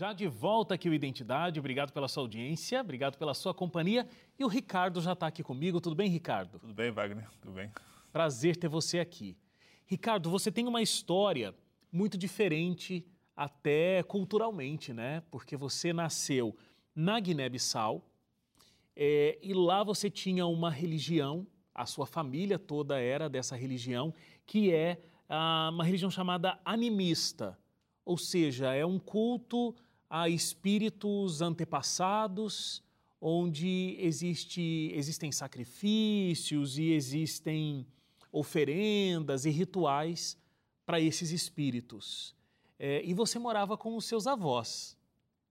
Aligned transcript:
Já 0.00 0.14
de 0.14 0.26
volta 0.26 0.76
aqui 0.76 0.88
o 0.88 0.94
Identidade, 0.94 1.60
obrigado 1.60 1.92
pela 1.92 2.08
sua 2.08 2.22
audiência, 2.22 2.80
obrigado 2.80 3.18
pela 3.18 3.34
sua 3.34 3.52
companhia. 3.52 4.08
E 4.38 4.42
o 4.42 4.48
Ricardo 4.48 4.98
já 4.98 5.12
está 5.12 5.26
aqui 5.26 5.42
comigo. 5.42 5.78
Tudo 5.78 5.94
bem, 5.94 6.08
Ricardo? 6.08 6.58
Tudo 6.58 6.72
bem, 6.72 6.90
Wagner? 6.90 7.28
Tudo 7.38 7.52
bem. 7.52 7.70
Prazer 8.10 8.56
ter 8.56 8.66
você 8.66 8.98
aqui. 8.98 9.36
Ricardo, 9.84 10.30
você 10.30 10.50
tem 10.50 10.66
uma 10.66 10.80
história 10.80 11.54
muito 11.92 12.16
diferente 12.16 13.06
até 13.36 14.02
culturalmente, 14.02 14.90
né? 14.94 15.22
Porque 15.30 15.54
você 15.54 15.92
nasceu 15.92 16.56
na 16.96 17.20
Guiné-Bissau 17.20 18.02
é, 18.96 19.38
e 19.42 19.52
lá 19.52 19.84
você 19.84 20.08
tinha 20.08 20.46
uma 20.46 20.70
religião, 20.70 21.46
a 21.74 21.84
sua 21.84 22.06
família 22.06 22.58
toda 22.58 22.98
era 22.98 23.28
dessa 23.28 23.54
religião, 23.54 24.14
que 24.46 24.72
é 24.72 24.98
ah, 25.28 25.68
uma 25.70 25.84
religião 25.84 26.10
chamada 26.10 26.58
animista, 26.64 27.58
ou 28.02 28.16
seja, 28.16 28.74
é 28.74 28.86
um 28.86 28.98
culto 28.98 29.74
a 30.10 30.28
espíritos 30.28 31.40
antepassados, 31.40 32.82
onde 33.20 33.96
existe, 34.00 34.90
existem 34.92 35.30
sacrifícios 35.30 36.76
e 36.76 36.90
existem 36.90 37.86
oferendas 38.32 39.44
e 39.44 39.50
rituais 39.50 40.36
para 40.84 41.00
esses 41.00 41.30
espíritos. 41.30 42.34
É, 42.78 43.02
e 43.04 43.14
você 43.14 43.38
morava 43.38 43.76
com 43.76 43.96
os 43.96 44.04
seus 44.04 44.26
avós, 44.26 44.98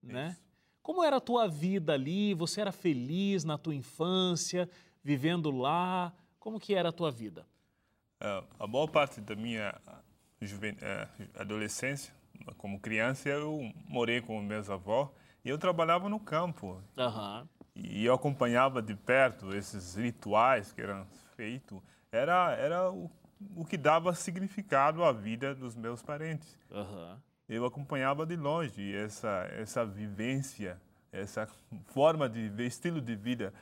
né? 0.04 0.32
Isso. 0.32 0.50
Como 0.82 1.04
era 1.04 1.18
a 1.18 1.22
tua 1.22 1.48
vida 1.48 1.94
ali? 1.94 2.34
Você 2.34 2.62
era 2.62 2.72
feliz 2.72 3.44
na 3.44 3.58
tua 3.58 3.76
infância, 3.76 4.68
vivendo 5.04 5.52
lá? 5.52 6.12
Como 6.40 6.60
que 6.60 6.74
era 6.74 6.90
a 6.90 6.92
tua 6.92 7.12
vida? 7.12 7.46
Uh, 8.20 8.44
a 8.58 8.66
boa 8.66 8.88
parte 8.88 9.22
da 9.22 9.36
minha 9.36 9.80
uh, 9.88 11.40
adolescência, 11.40 12.12
como 12.58 12.80
criança, 12.80 13.30
eu 13.30 13.72
morei 13.88 14.22
com 14.22 14.42
meus 14.42 14.70
avós 14.70 15.10
e 15.44 15.50
eu 15.50 15.58
trabalhava 15.58 16.10
no 16.10 16.20
campo. 16.20 16.82
Uhum. 16.98 17.48
E 17.76 18.06
eu 18.06 18.14
acompanhava 18.14 18.82
de 18.82 18.96
perto 18.96 19.56
esses 19.56 19.96
rituais 19.96 20.72
que 20.72 20.82
eram 20.82 21.06
feitos. 21.36 21.80
Era, 22.12 22.54
era 22.54 22.92
o, 22.92 23.10
o 23.56 23.66
que 23.66 23.78
dava 23.78 24.14
significado 24.14 25.04
à 25.04 25.12
vida 25.12 25.56
dos 25.56 25.76
meus 25.76 26.02
parentes. 26.02 26.58
Uhum. 26.70 27.16
Eu 27.48 27.66
acompanhava 27.66 28.26
de 28.26 28.36
longe 28.36 28.96
essa, 28.96 29.48
essa 29.54 29.86
vivência, 29.86 30.80
essa 31.12 31.48
forma 31.88 32.30
de 32.30 32.50
ver, 32.50 32.68
estilo 32.68 33.02
de 33.02 33.16
vida. 33.16 33.54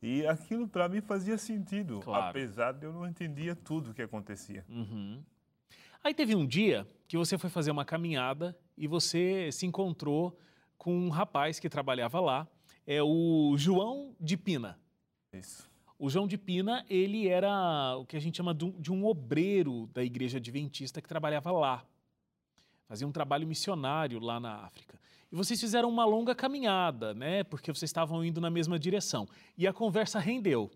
E 0.00 0.26
aquilo 0.26 0.68
para 0.68 0.88
mim 0.88 1.00
fazia 1.00 1.36
sentido, 1.38 2.00
claro. 2.00 2.26
apesar 2.28 2.72
de 2.72 2.84
eu 2.84 2.92
não 2.92 3.06
entendia 3.06 3.56
tudo 3.56 3.90
o 3.90 3.94
que 3.94 4.02
acontecia. 4.02 4.64
Uhum. 4.68 5.22
Aí 6.04 6.12
teve 6.12 6.36
um 6.36 6.46
dia 6.46 6.86
que 7.08 7.16
você 7.16 7.38
foi 7.38 7.48
fazer 7.48 7.70
uma 7.70 7.82
caminhada 7.82 8.54
e 8.76 8.86
você 8.86 9.50
se 9.50 9.64
encontrou 9.64 10.38
com 10.76 10.94
um 10.94 11.08
rapaz 11.08 11.58
que 11.58 11.66
trabalhava 11.66 12.20
lá, 12.20 12.46
é 12.86 13.02
o 13.02 13.54
João 13.56 14.14
de 14.20 14.36
Pina. 14.36 14.78
Isso. 15.32 15.66
O 15.98 16.10
João 16.10 16.28
de 16.28 16.36
Pina, 16.36 16.84
ele 16.90 17.26
era 17.26 17.96
o 17.96 18.04
que 18.04 18.18
a 18.18 18.20
gente 18.20 18.36
chama 18.36 18.52
de 18.54 18.92
um 18.92 19.06
obreiro 19.06 19.88
da 19.94 20.04
igreja 20.04 20.36
adventista 20.36 21.00
que 21.00 21.08
trabalhava 21.08 21.50
lá. 21.50 21.82
Fazia 22.86 23.08
um 23.08 23.12
trabalho 23.12 23.46
missionário 23.46 24.20
lá 24.20 24.38
na 24.38 24.56
África. 24.56 25.00
E 25.32 25.34
vocês 25.34 25.58
fizeram 25.58 25.88
uma 25.88 26.04
longa 26.04 26.34
caminhada, 26.34 27.14
né? 27.14 27.44
Porque 27.44 27.72
vocês 27.72 27.88
estavam 27.88 28.22
indo 28.22 28.42
na 28.42 28.50
mesma 28.50 28.78
direção. 28.78 29.26
E 29.56 29.66
a 29.66 29.72
conversa 29.72 30.18
rendeu. 30.18 30.70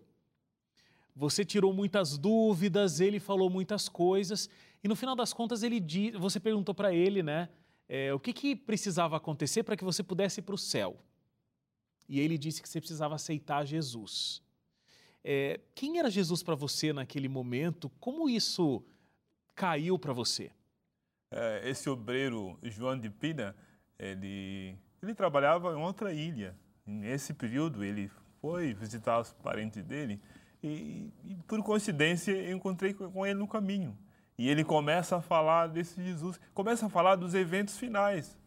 Você 1.15 1.43
tirou 1.43 1.73
muitas 1.73 2.17
dúvidas, 2.17 2.99
ele 2.99 3.19
falou 3.19 3.49
muitas 3.49 3.89
coisas. 3.89 4.49
E 4.83 4.87
no 4.87 4.95
final 4.95 5.15
das 5.15 5.33
contas, 5.33 5.63
ele 5.63 5.81
você 6.17 6.39
perguntou 6.39 6.73
para 6.73 6.93
ele, 6.93 7.21
né? 7.21 7.49
É, 7.87 8.13
o 8.13 8.19
que, 8.19 8.31
que 8.31 8.55
precisava 8.55 9.17
acontecer 9.17 9.63
para 9.63 9.75
que 9.75 9.83
você 9.83 10.03
pudesse 10.03 10.39
ir 10.39 10.43
para 10.43 10.55
o 10.55 10.57
céu? 10.57 10.97
E 12.07 12.19
ele 12.19 12.37
disse 12.37 12.61
que 12.61 12.69
você 12.69 12.79
precisava 12.79 13.15
aceitar 13.15 13.65
Jesus. 13.65 14.41
É, 15.23 15.59
quem 15.75 15.99
era 15.99 16.09
Jesus 16.09 16.41
para 16.43 16.55
você 16.55 16.93
naquele 16.93 17.27
momento? 17.27 17.89
Como 17.99 18.29
isso 18.29 18.83
caiu 19.55 19.97
para 19.97 20.13
você? 20.13 20.51
É, 21.31 21.69
esse 21.69 21.89
obreiro 21.89 22.57
João 22.63 22.97
de 22.97 23.09
Pina, 23.09 23.55
ele, 23.97 24.77
ele 25.01 25.13
trabalhava 25.13 25.71
em 25.73 25.81
outra 25.81 26.13
ilha. 26.13 26.55
Nesse 26.85 27.33
período, 27.33 27.83
ele 27.83 28.09
foi 28.41 28.73
visitar 28.73 29.19
os 29.19 29.33
parentes 29.33 29.83
dele 29.83 30.19
e, 30.61 31.11
e 31.23 31.35
por 31.47 31.61
coincidência, 31.63 32.31
eu 32.31 32.55
encontrei 32.55 32.93
com 32.93 33.25
ele 33.25 33.39
no 33.39 33.47
caminho. 33.47 33.97
E 34.39 34.49
ele 34.49 34.63
começa 34.63 35.17
a 35.17 35.21
falar 35.21 35.67
desse 35.67 36.01
Jesus, 36.01 36.39
começa 36.53 36.85
a 36.85 36.89
falar 36.89 37.17
dos 37.17 37.35
eventos 37.35 37.77
finais. 37.77 38.39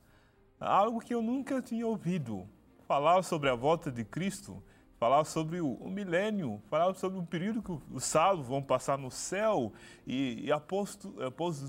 Algo 0.59 1.01
que 1.01 1.13
eu 1.13 1.21
nunca 1.21 1.61
tinha 1.61 1.87
ouvido. 1.87 2.49
Falar 2.89 3.23
sobre 3.23 3.51
a 3.51 3.55
volta 3.55 3.93
de 3.93 4.03
Cristo, 4.03 4.65
falar 4.99 5.23
sobre 5.25 5.61
o, 5.61 5.75
o 5.75 5.91
milênio, 5.91 6.63
falar 6.71 6.95
sobre 6.95 7.19
o 7.19 7.27
período 7.27 7.63
que 7.63 7.79
os 7.95 8.05
salvos 8.05 8.47
vão 8.47 8.63
passar 8.63 8.97
no 8.97 9.11
céu 9.11 9.71
e, 10.07 10.47
e 10.47 10.51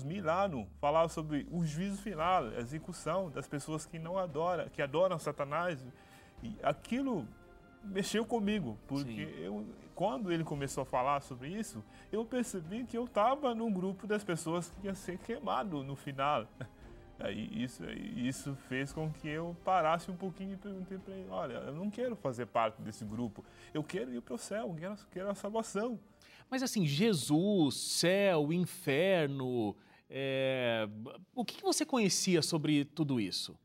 mil 0.04 0.30
anos, 0.30 0.66
falar 0.80 1.10
sobre 1.10 1.46
o 1.50 1.62
juízo 1.62 2.00
final, 2.00 2.44
a 2.44 2.60
execução 2.60 3.28
das 3.28 3.46
pessoas 3.46 3.84
que 3.84 3.98
não 3.98 4.16
adoram, 4.16 4.70
que 4.70 4.80
adoram 4.80 5.18
Satanás. 5.18 5.84
E 6.42 6.56
aquilo 6.62 7.28
mexeu 7.84 8.24
comigo, 8.24 8.78
porque 8.86 9.28
eu, 9.38 9.66
quando 9.94 10.32
ele 10.32 10.44
começou 10.44 10.82
a 10.82 10.84
falar 10.84 11.20
sobre 11.20 11.48
isso, 11.48 11.82
eu 12.10 12.24
percebi 12.24 12.84
que 12.84 12.96
eu 12.96 13.04
estava 13.04 13.54
num 13.54 13.72
grupo 13.72 14.06
das 14.06 14.24
pessoas 14.24 14.70
que 14.70 14.86
ia 14.86 14.94
ser 14.94 15.18
queimado 15.18 15.82
no 15.82 15.94
final. 15.94 16.46
Aí 17.18 17.48
isso, 17.62 17.84
isso 18.16 18.56
fez 18.68 18.92
com 18.92 19.10
que 19.12 19.28
eu 19.28 19.56
parasse 19.64 20.10
um 20.10 20.16
pouquinho 20.16 20.54
e 20.54 20.56
perguntei 20.56 20.98
para 20.98 21.14
ele: 21.14 21.28
olha, 21.30 21.54
eu 21.54 21.74
não 21.74 21.88
quero 21.88 22.16
fazer 22.16 22.46
parte 22.46 22.82
desse 22.82 23.04
grupo, 23.04 23.44
eu 23.72 23.84
quero 23.84 24.12
ir 24.12 24.20
para 24.20 24.34
o 24.34 24.38
céu, 24.38 24.68
eu 24.68 24.74
quero, 24.74 24.96
quero 25.12 25.30
a 25.30 25.34
salvação. 25.34 25.98
Mas 26.50 26.62
assim, 26.62 26.84
Jesus, 26.84 27.76
céu, 27.76 28.52
inferno, 28.52 29.76
é... 30.10 30.88
o 31.34 31.44
que 31.44 31.62
você 31.62 31.86
conhecia 31.86 32.42
sobre 32.42 32.84
tudo 32.84 33.20
isso? 33.20 33.56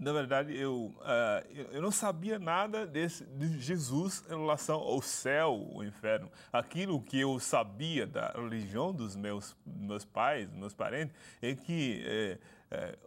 Na 0.00 0.14
verdade, 0.14 0.56
eu, 0.56 0.94
uh, 0.96 1.52
eu 1.70 1.82
não 1.82 1.90
sabia 1.90 2.38
nada 2.38 2.86
desse, 2.86 3.22
de 3.26 3.60
Jesus 3.60 4.24
em 4.30 4.30
relação 4.30 4.80
ao 4.80 5.02
céu, 5.02 5.68
o 5.74 5.84
inferno. 5.84 6.30
Aquilo 6.50 7.02
que 7.02 7.20
eu 7.20 7.38
sabia 7.38 8.06
da 8.06 8.28
religião 8.28 8.94
dos 8.94 9.14
meus, 9.14 9.54
meus 9.66 10.02
pais, 10.02 10.50
meus 10.52 10.72
parentes, 10.72 11.14
é 11.42 11.54
que 11.54 12.02
é, 12.06 12.38
é, 12.70 12.98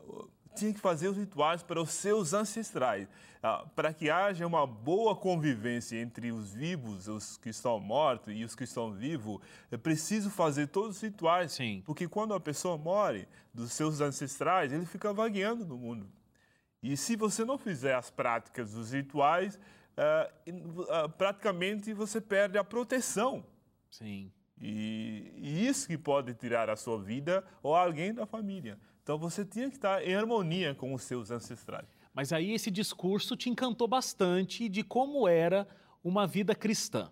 tinha 0.56 0.72
que 0.72 0.80
fazer 0.80 1.08
os 1.08 1.18
rituais 1.18 1.64
para 1.64 1.82
os 1.82 1.90
seus 1.90 2.32
ancestrais, 2.32 3.08
uh, 3.44 3.68
para 3.70 3.92
que 3.92 4.12
haja 4.12 4.46
uma 4.46 4.68
boa 4.68 5.16
convivência 5.16 6.00
entre 6.00 6.32
os 6.32 6.53
vivos, 6.53 7.08
os 7.08 7.38
que 7.38 7.50
estão 7.50 7.80
mortos 7.80 8.32
e 8.36 8.44
os 8.44 8.53
que 8.53 8.66
estão 8.66 8.92
vivos. 8.92 9.42
É 9.72 9.78
preciso 9.78 10.30
fazer 10.30 10.68
todos 10.68 10.98
os 10.98 11.02
rituais, 11.02 11.53
Sim. 11.53 11.82
porque 11.88 12.08
quando 12.08 12.36
a 12.36 12.40
pessoa 12.40 12.78
morre 12.78 13.28
dos 13.52 13.72
seus 13.72 14.00
ancestrais, 14.00 14.72
ele 14.72 14.86
fica 14.86 15.12
vagueando 15.12 15.66
no 15.66 15.76
mundo. 15.76 16.08
E 16.84 16.98
se 16.98 17.16
você 17.16 17.46
não 17.46 17.58
fizer 17.58 17.96
as 17.96 18.12
práticas 18.12 18.74
dos 18.74 18.92
rituais, 18.92 19.58
uh, 19.98 20.82
uh, 20.82 21.10
praticamente 21.18 21.94
você 21.94 22.20
perde 22.20 22.58
a 22.58 22.64
proteção. 22.64 23.46
Sim. 23.90 24.30
E, 24.62 25.32
e, 25.38 25.68
isso 25.68 25.88
que 25.88 25.98
pode 25.98 26.34
tirar 26.34 26.70
a 26.70 26.76
sua 26.76 27.02
vida 27.02 27.44
ou 27.62 27.74
alguém 27.74 28.14
da 28.14 28.26
família. 28.26 28.78
Então 29.02 29.18
você 29.18 29.44
tinha 29.44 29.70
que 29.70 29.76
estar 29.76 30.06
em 30.06 30.14
harmonia 30.14 30.76
com 30.76 30.94
os 30.94 31.04
seus 31.04 31.32
ancestrais. 31.32 31.88
Mas 32.14 32.32
aí 32.32 32.54
esse 32.54 32.70
discurso 32.70 33.36
te 33.36 33.50
encantou 33.50 33.88
bastante 33.88 34.70
de 34.70 34.84
como 34.84 35.28
era 35.28 35.68
uma 36.04 36.28
vida 36.28 36.54
cristã, 36.54 37.12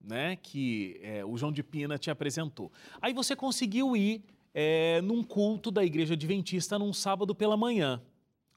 né? 0.00 0.36
Que 0.36 0.98
é, 1.02 1.24
o 1.24 1.36
João 1.36 1.52
de 1.52 1.62
Pina 1.62 1.98
te 1.98 2.10
apresentou. 2.10 2.72
Aí 3.00 3.12
você 3.12 3.36
conseguiu 3.36 3.96
ir 3.96 4.24
é, 4.54 5.00
num 5.02 5.22
culto 5.22 5.70
da 5.70 5.84
Igreja 5.84 6.14
Adventista 6.14 6.78
num 6.78 6.92
sábado 6.92 7.34
pela 7.34 7.56
manhã. 7.56 8.02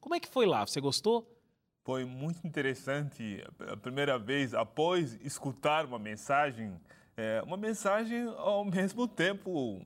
Como 0.02 0.16
é 0.16 0.20
que 0.20 0.28
foi 0.28 0.48
lá? 0.48 0.66
Você 0.66 0.82
gostou? 0.82 1.26
Foi 1.84 2.04
muito 2.04 2.46
interessante 2.46 3.44
a 3.72 3.78
primeira 3.78 4.18
vez, 4.20 4.54
após 4.54 5.18
escutar 5.22 5.86
uma 5.86 6.00
mensagem, 6.00 6.80
é, 7.16 7.42
uma 7.46 7.56
mensagem 7.56 8.28
ao 8.38 8.66
mesmo 8.66 9.08
tempo 9.08 9.80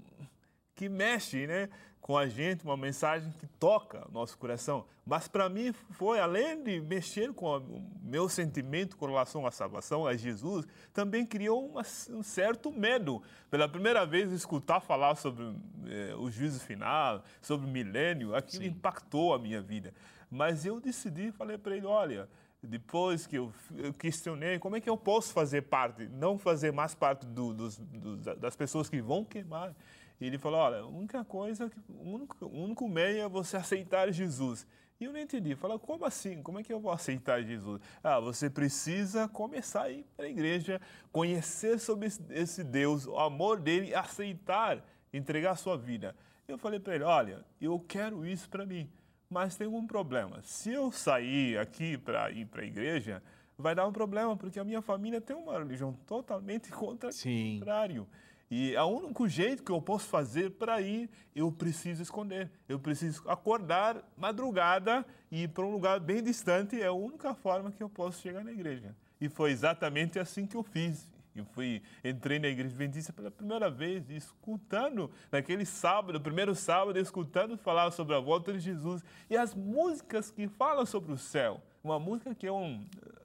que 0.74 0.90
mexe, 0.90 1.46
né? 1.46 1.70
Com 2.06 2.16
a 2.16 2.28
gente, 2.28 2.64
uma 2.64 2.78
mensagem 2.78 3.34
que 3.40 3.48
toca 3.60 4.08
o 4.08 4.12
nosso 4.12 4.38
coração. 4.38 4.86
Mas 5.04 5.28
para 5.28 5.50
mim 5.50 5.74
foi, 5.90 6.20
além 6.20 6.62
de 6.62 6.80
mexer 6.80 7.34
com 7.34 7.58
o 7.58 7.84
meu 8.04 8.30
sentimento 8.30 8.96
com 8.96 9.08
relação 9.08 9.44
à 9.48 9.50
salvação, 9.50 10.06
a 10.06 10.16
Jesus, 10.16 10.68
também 10.94 11.26
criou 11.26 11.66
uma, 11.66 11.82
um 12.12 12.22
certo 12.22 12.72
medo. 12.72 13.24
Pela 13.50 13.68
primeira 13.68 14.06
vez, 14.06 14.32
escutar 14.32 14.82
falar 14.82 15.16
sobre 15.16 15.46
eh, 15.88 16.14
o 16.20 16.30
juízo 16.30 16.60
final, 16.60 17.24
sobre 17.42 17.66
o 17.66 17.70
milênio, 17.72 18.36
aquilo 18.36 18.66
Sim. 18.66 18.70
impactou 18.70 19.34
a 19.34 19.40
minha 19.40 19.60
vida. 19.60 19.92
Mas 20.30 20.64
eu 20.64 20.80
decidi, 20.80 21.32
falei 21.32 21.58
para 21.58 21.76
ele, 21.76 21.88
olha, 21.88 22.30
depois 22.62 23.26
que 23.26 23.38
eu, 23.38 23.52
questionei 23.98 24.60
como 24.60 24.76
é 24.76 24.80
que 24.80 24.90
eu 24.90 24.96
posso 24.96 25.34
fazer 25.34 25.64
parte, 25.64 26.08
não 26.08 26.38
fazer 26.38 26.72
mais 26.72 26.94
parte 26.94 27.26
do, 27.26 27.52
dos, 27.52 27.80
dos, 27.80 28.20
das 28.38 28.56
pessoas 28.56 28.90
que 28.90 29.02
vão 29.02 29.26
queimar, 29.26 29.74
e 30.20 30.26
ele 30.26 30.38
falou: 30.38 30.60
olha, 30.60 30.80
a 30.80 30.88
única 30.88 31.24
coisa, 31.24 31.72
o 31.90 32.10
único, 32.10 32.46
o 32.46 32.64
único 32.64 32.88
meio 32.88 33.22
é 33.24 33.30
você 33.30 33.58
aceitar 33.58 34.12
Jesus. 34.12 34.66
E 35.00 35.04
eu 35.04 35.12
não 35.12 35.20
entendi. 35.20 35.56
Falei, 35.56 35.78
como 35.78 36.06
assim? 36.06 36.42
Como 36.42 36.58
é 36.58 36.64
que 36.64 36.72
eu 36.72 36.80
vou 36.80 36.92
aceitar 36.92 37.44
Jesus? 37.44 37.82
Ah, 38.02 38.20
você 38.20 38.50
precisa 38.50 39.28
começar 39.28 39.84
a 39.84 39.92
ir 39.92 40.06
para 40.16 40.26
a 40.26 40.30
igreja, 40.30 40.80
conhecer 41.12 41.80
sobre 41.80 42.08
esse 42.30 42.64
Deus, 42.64 43.06
o 43.06 43.18
amor 43.18 43.60
dele, 43.60 43.94
aceitar, 43.94 44.82
entregar 45.12 45.52
a 45.52 45.56
sua 45.56 45.78
vida. 45.78 46.16
Eu 46.48 46.58
falei 46.58 46.80
para 46.80 46.96
ele, 46.96 47.04
olha, 47.04 47.44
eu 47.60 47.78
quero 47.80 48.26
isso 48.26 48.48
para 48.50 48.66
mim, 48.66 48.90
mas 49.30 49.58
tem 49.58 49.68
um 49.68 49.86
problema. 49.86 50.42
Se 50.44 50.72
eu 50.72 50.90
sair 50.92 51.58
aqui 51.58 51.98
para 51.98 52.32
ir 52.32 52.46
para 52.46 52.62
a 52.62 52.66
igreja, 52.66 53.22
vai 53.58 53.76
dar 53.76 53.86
um 53.88 53.92
problema, 53.92 54.38
porque 54.38 54.60
a 54.60 54.64
minha 54.64 54.82
família 54.82 55.20
tem 55.20 55.36
uma 55.36 55.58
religião 55.58 55.92
totalmente 56.06 56.72
contrário. 56.72 58.08
E 58.50 58.76
o 58.78 58.86
único 58.86 59.28
jeito 59.28 59.64
que 59.64 59.72
eu 59.72 59.82
posso 59.82 60.06
fazer 60.06 60.52
para 60.52 60.80
ir, 60.80 61.10
eu 61.36 61.52
preciso 61.52 62.04
esconder. 62.04 62.52
Eu 62.70 62.80
preciso 62.80 63.24
acordar 63.28 64.04
madrugada 64.16 65.06
e 65.32 65.44
ir 65.44 65.48
para 65.50 65.66
um 65.66 65.72
lugar 65.72 66.00
bem 66.00 66.22
distante. 66.22 66.80
É 66.80 66.86
a 66.86 66.94
única 66.94 67.34
forma 67.34 67.72
que 67.72 67.82
eu 67.82 67.90
posso 67.90 68.22
chegar 68.22 68.44
na 68.44 68.52
igreja. 68.52 68.96
E 69.20 69.28
foi 69.28 69.52
exatamente 69.52 70.20
assim 70.20 70.46
que 70.46 70.56
eu 70.56 70.64
fiz. 70.64 71.12
Eu 71.36 71.44
fui, 71.44 71.82
entrei 72.02 72.40
na 72.40 72.48
igreja 72.48 72.70
adventista 72.70 73.12
pela 73.12 73.30
primeira 73.30 73.70
vez, 73.70 74.10
escutando 74.10 75.12
naquele 75.30 75.66
sábado, 75.66 76.22
primeiro 76.22 76.56
sábado, 76.56 76.98
escutando 76.98 77.58
falar 77.58 77.92
sobre 77.92 78.16
a 78.16 78.20
volta 78.20 78.54
de 78.54 78.60
Jesus 78.60 79.04
e 79.30 79.36
as 79.36 79.54
músicas 79.54 80.32
que 80.32 80.48
falam 80.48 80.86
sobre 80.86 81.12
o 81.12 81.18
céu. 81.18 81.62
Uma 81.84 82.00
música 82.00 82.34
que 82.34 82.48
eu 82.48 82.80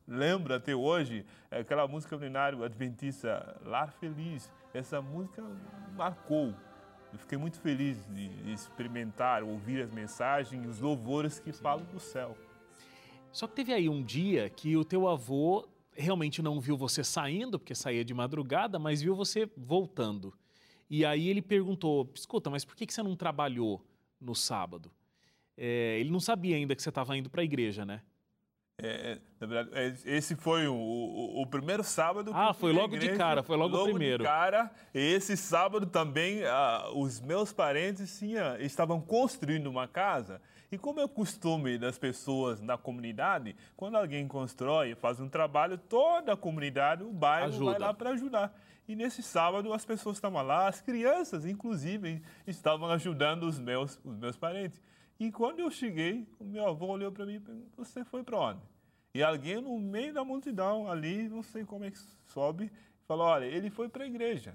lembro 0.08 0.52
até 0.52 0.74
hoje, 0.74 1.24
é 1.52 1.60
aquela 1.60 1.86
música 1.86 2.18
plenário 2.18 2.64
adventista, 2.64 3.56
Lar 3.64 3.92
Feliz. 3.92 4.50
Essa 4.72 5.02
música 5.02 5.42
marcou. 5.96 6.54
Eu 7.12 7.18
fiquei 7.18 7.36
muito 7.36 7.58
feliz 7.60 8.06
de 8.06 8.52
experimentar, 8.52 9.42
ouvir 9.42 9.82
as 9.82 9.90
mensagens, 9.90 10.64
os 10.66 10.80
louvores 10.80 11.40
que 11.40 11.52
Sim. 11.52 11.60
falam 11.60 11.84
do 11.86 11.98
céu. 11.98 12.36
Só 13.32 13.48
que 13.48 13.56
teve 13.56 13.72
aí 13.72 13.88
um 13.88 14.02
dia 14.02 14.48
que 14.48 14.76
o 14.76 14.84
teu 14.84 15.08
avô 15.08 15.68
realmente 15.92 16.40
não 16.40 16.60
viu 16.60 16.76
você 16.76 17.02
saindo, 17.02 17.58
porque 17.58 17.74
saía 17.74 18.04
de 18.04 18.14
madrugada, 18.14 18.78
mas 18.78 19.02
viu 19.02 19.14
você 19.14 19.48
voltando. 19.56 20.32
E 20.88 21.04
aí 21.04 21.28
ele 21.28 21.42
perguntou: 21.42 22.08
escuta, 22.14 22.48
mas 22.48 22.64
por 22.64 22.76
que 22.76 22.92
você 22.92 23.02
não 23.02 23.16
trabalhou 23.16 23.84
no 24.20 24.34
sábado? 24.34 24.90
É, 25.56 25.98
ele 25.98 26.10
não 26.10 26.20
sabia 26.20 26.56
ainda 26.56 26.74
que 26.76 26.82
você 26.82 26.88
estava 26.88 27.16
indo 27.16 27.28
para 27.28 27.42
a 27.42 27.44
igreja, 27.44 27.84
né? 27.84 28.02
É, 28.82 29.18
na 29.38 29.46
verdade, 29.46 29.70
é, 29.78 30.16
esse 30.16 30.34
foi 30.34 30.66
o, 30.66 30.74
o, 30.74 31.42
o 31.42 31.46
primeiro 31.46 31.84
sábado. 31.84 32.30
Ah, 32.34 32.54
foi 32.54 32.72
logo 32.72 32.94
igreja, 32.94 33.12
de 33.12 33.18
cara, 33.18 33.42
foi 33.42 33.56
logo, 33.56 33.76
logo 33.76 33.90
o 33.90 33.90
primeiro. 33.90 34.22
De 34.22 34.28
cara, 34.28 34.70
esse 34.94 35.36
sábado 35.36 35.86
também, 35.86 36.44
ah, 36.44 36.90
os 36.94 37.20
meus 37.20 37.52
parentes 37.52 38.18
tinha, 38.18 38.56
estavam 38.60 39.00
construindo 39.00 39.66
uma 39.66 39.86
casa. 39.86 40.40
E 40.72 40.78
como 40.78 41.00
é 41.00 41.04
o 41.04 41.08
costume 41.08 41.76
das 41.76 41.98
pessoas 41.98 42.60
na 42.60 42.78
comunidade, 42.78 43.56
quando 43.76 43.96
alguém 43.96 44.26
constrói, 44.26 44.94
faz 44.94 45.20
um 45.20 45.28
trabalho, 45.28 45.76
toda 45.76 46.32
a 46.32 46.36
comunidade, 46.36 47.02
o 47.02 47.12
bairro 47.12 47.48
Ajuda. 47.48 47.70
vai 47.72 47.78
lá 47.78 47.92
para 47.92 48.10
ajudar. 48.10 48.56
E 48.86 48.94
nesse 48.96 49.22
sábado 49.22 49.72
as 49.72 49.84
pessoas 49.84 50.16
estavam 50.16 50.42
lá, 50.42 50.68
as 50.68 50.80
crianças, 50.80 51.44
inclusive, 51.44 52.22
estavam 52.46 52.88
ajudando 52.90 53.44
os 53.44 53.58
meus, 53.58 54.00
os 54.04 54.16
meus 54.16 54.36
parentes. 54.36 54.80
E 55.20 55.30
quando 55.30 55.60
eu 55.60 55.70
cheguei, 55.70 56.26
o 56.38 56.44
meu 56.44 56.66
avô 56.66 56.86
olhou 56.86 57.12
para 57.12 57.26
mim 57.26 57.34
e 57.34 57.40
perguntou: 57.40 57.84
Você 57.84 58.02
foi 58.02 58.24
para 58.24 58.38
onde? 58.38 58.60
E 59.12 59.22
alguém 59.22 59.60
no 59.60 59.78
meio 59.78 60.14
da 60.14 60.24
multidão 60.24 60.90
ali, 60.90 61.28
não 61.28 61.42
sei 61.42 61.62
como 61.62 61.84
é 61.84 61.90
que 61.90 61.98
sobe, 62.28 62.72
falou: 63.06 63.26
Olha, 63.26 63.44
ele 63.44 63.68
foi 63.68 63.86
para 63.86 64.04
a 64.04 64.06
igreja. 64.06 64.54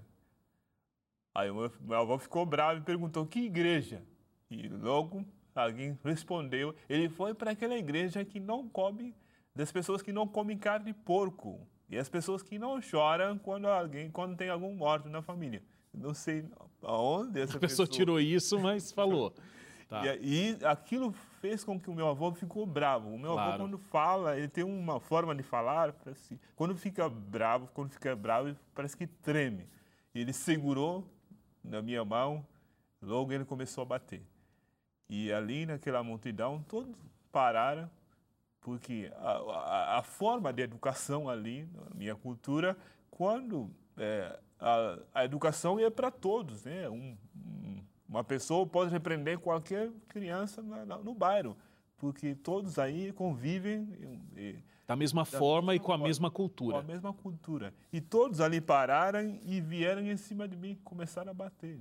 Aí 1.36 1.52
o 1.52 1.56
meu, 1.56 1.72
meu 1.82 2.00
avô 2.00 2.18
ficou 2.18 2.48
bravo 2.48 2.80
e 2.80 2.84
perguntou: 2.84 3.28
Que 3.28 3.42
igreja? 3.42 4.02
E 4.50 4.68
logo 4.68 5.24
alguém 5.54 5.96
respondeu: 6.04 6.74
Ele 6.90 7.10
foi 7.10 7.36
para 7.36 7.52
aquela 7.52 7.78
igreja 7.78 8.26
que 8.26 8.40
não 8.40 8.68
come, 8.68 9.14
das 9.54 9.72
pessoas 9.72 10.02
que 10.02 10.12
não 10.12 10.28
comem 10.28 10.58
carne 10.58 10.88
de 10.88 10.94
porco. 10.94 11.60
E 11.88 11.96
as 11.96 12.10
pessoas 12.10 12.42
que 12.42 12.58
não 12.58 12.82
choram 12.82 13.38
quando 13.38 13.68
alguém, 13.68 14.10
quando 14.10 14.36
tem 14.36 14.50
algum 14.50 14.74
morto 14.74 15.08
na 15.10 15.22
família. 15.22 15.62
Não 15.94 16.16
sei 16.16 16.44
aonde 16.82 17.40
essa 17.40 17.58
A 17.58 17.60
pessoa, 17.60 17.86
pessoa... 17.86 17.88
tirou 17.88 18.20
isso, 18.20 18.60
mas 18.60 18.92
falou. 18.92 19.32
Tá. 19.88 20.04
E, 20.18 20.58
e, 20.60 20.66
aquilo 20.66 21.12
fez 21.40 21.64
com 21.64 21.80
que 21.80 21.90
o 21.90 21.94
meu 21.94 22.08
avô 22.08 22.32
ficou 22.34 22.66
bravo. 22.66 23.10
O 23.10 23.20
meu 23.20 23.34
claro. 23.34 23.50
avô, 23.52 23.64
quando 23.64 23.78
fala, 23.78 24.38
ele 24.38 24.48
tem 24.48 24.64
uma 24.64 25.00
forma 25.00 25.36
de 25.36 25.44
falar, 25.44 25.94
parece, 25.94 26.40
quando 26.56 26.76
fica 26.76 27.08
bravo, 27.08 27.70
quando 27.74 27.92
fica 27.92 28.16
bravo, 28.16 28.56
parece 28.74 28.98
que 28.98 29.06
treme. 29.06 29.70
Ele 30.14 30.34
segurou 30.34 31.08
na 31.64 31.82
minha 31.82 32.04
mão, 32.04 32.46
logo 33.02 33.32
ele 33.32 33.46
começou 33.46 33.84
a 33.84 33.86
bater. 33.86 34.24
E 35.10 35.32
ali 35.32 35.66
naquela 35.66 36.02
multidão, 36.04 36.64
todos 36.68 36.96
pararam, 37.32 37.90
porque 38.60 39.12
a, 39.18 39.32
a, 39.32 40.00
a 40.00 40.04
forma 40.04 40.52
de 40.52 40.64
educação 40.64 41.30
ali, 41.30 41.70
na 41.72 41.94
minha 41.94 42.16
cultura, 42.16 42.76
quando 43.12 43.70
é, 43.98 44.40
a, 44.60 45.00
a, 45.14 45.26
educação 45.26 45.80
é 45.80 45.90
para 45.90 46.10
todos, 46.10 46.64
né? 46.64 46.90
Um, 46.90 46.94
um, 46.94 47.18
uma 48.08 48.24
pessoa 48.24 48.66
pode 48.66 48.92
repreender 48.92 49.40
qualquer 49.40 49.92
criança 50.08 50.62
no 50.62 51.14
bairro, 51.14 51.58
porque 51.98 52.36
todos 52.36 52.78
aí 52.78 53.12
convivem. 53.12 53.88
E, 54.36 54.64
da 54.88 54.96
mesma 54.96 55.22
da 55.22 55.26
forma 55.26 55.72
mesma 55.72 55.76
e 55.76 55.80
com 55.80 55.92
a 55.92 55.98
mesma 55.98 56.30
cultura. 56.30 56.74
Com 56.74 56.80
a 56.80 56.84
mesma 56.84 57.14
cultura. 57.14 57.74
E 57.92 58.00
todos 58.00 58.40
ali 58.40 58.62
pararam 58.62 59.40
e 59.44 59.60
vieram 59.60 60.02
em 60.02 60.16
cima 60.16 60.48
de 60.48 60.56
mim, 60.56 60.80
começaram 60.84 61.32
a 61.32 61.34
bater. 61.34 61.80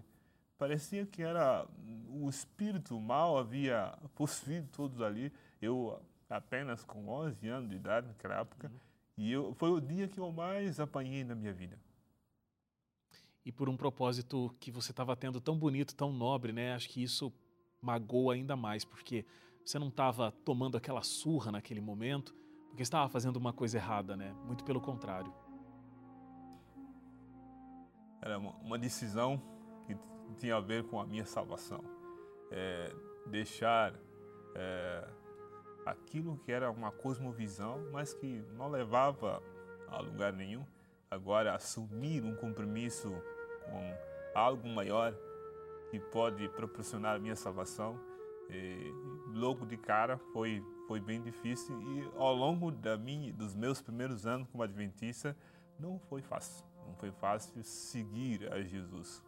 Parecia 0.57 1.05
que 1.05 1.23
era 1.23 1.67
o 2.09 2.31
espírito 2.31 2.99
mal 2.99 3.37
havia 3.37 3.93
possuído 4.15 4.69
todos 4.73 5.03
ali. 5.03 5.31
Eu 5.61 6.01
apenas 6.31 6.83
com 6.83 7.07
11 7.07 7.47
anos 7.47 7.69
de 7.69 7.77
idade 7.77 8.07
naquela 8.07 8.41
época. 8.41 8.69
Uhum. 8.69 8.79
E 9.19 9.31
eu, 9.31 9.55
foi 9.55 9.71
o 9.71 9.81
dia 9.81 10.09
que 10.09 10.19
eu 10.19 10.33
mais 10.33 10.81
apanhei 10.81 11.25
na 11.25 11.35
minha 11.35 11.53
vida 11.53 11.79
e 13.45 13.53
por 13.53 13.69
um 13.69 13.77
propósito 13.77 14.55
que 14.59 14.71
você 14.71 14.91
estava 14.91 15.15
tendo 15.15 15.41
tão 15.41 15.59
bonito, 15.59 15.95
tão 15.95 16.13
nobre, 16.13 16.53
né? 16.53 16.75
Acho 16.75 16.89
que 16.89 17.03
isso 17.03 17.33
magoa 17.81 18.35
ainda 18.35 18.57
mais, 18.57 18.85
porque 18.85 19.27
você 19.65 19.79
não 19.79 19.89
estava 19.89 20.33
tomando 20.45 20.77
aquela 20.77 21.03
surra 21.03 21.53
naquele 21.53 21.81
momento, 21.81 22.35
porque 22.69 22.83
estava 22.83 23.09
fazendo 23.09 23.37
uma 23.37 23.53
coisa 23.53 23.77
errada, 23.77 24.17
né? 24.17 24.35
Muito 24.45 24.65
pelo 24.65 24.81
contrário. 24.81 25.33
Era 28.21 28.39
uma 28.39 28.79
decisão 28.79 29.41
que 29.87 29.95
tinha 30.37 30.57
a 30.57 30.61
ver 30.61 30.85
com 30.85 30.99
a 30.99 31.07
minha 31.07 31.27
salvação. 31.27 31.85
É, 32.51 32.95
deixar 33.27 33.95
é, 34.55 35.09
aquilo 35.85 36.39
que 36.39 36.51
era 36.51 36.71
uma 36.71 36.91
cosmovisão, 36.91 37.91
mas 37.93 38.15
que 38.15 38.43
não 38.57 38.71
levava 38.71 39.43
a 39.89 40.01
lugar 40.01 40.33
nenhum, 40.33 40.65
agora 41.11 41.55
assumir 41.55 42.25
um 42.25 42.35
compromisso 42.35 43.13
com 43.65 43.95
algo 44.35 44.69
maior 44.69 45.15
que 45.91 45.99
pode 45.99 46.49
proporcionar 46.51 47.17
a 47.17 47.19
minha 47.19 47.37
salvação. 47.37 47.99
E 48.51 48.93
logo 49.35 49.65
de 49.65 49.77
cara 49.77 50.19
foi 50.33 50.63
foi 50.87 51.01
bem 51.01 51.23
difícil 51.23 51.81
e 51.81 52.11
ao 52.19 52.35
longo 52.35 52.71
da 52.71 52.97
minha 52.99 53.33
dos 53.33 53.55
meus 53.55 53.81
primeiros 53.81 54.27
anos 54.27 54.47
como 54.49 54.63
adventista 54.63 55.35
não 55.79 55.99
foi 55.99 56.21
fácil. 56.21 56.65
Não 56.87 56.95
foi 56.95 57.11
fácil 57.11 57.63
seguir 57.63 58.53
a 58.53 58.61
Jesus. 58.63 59.23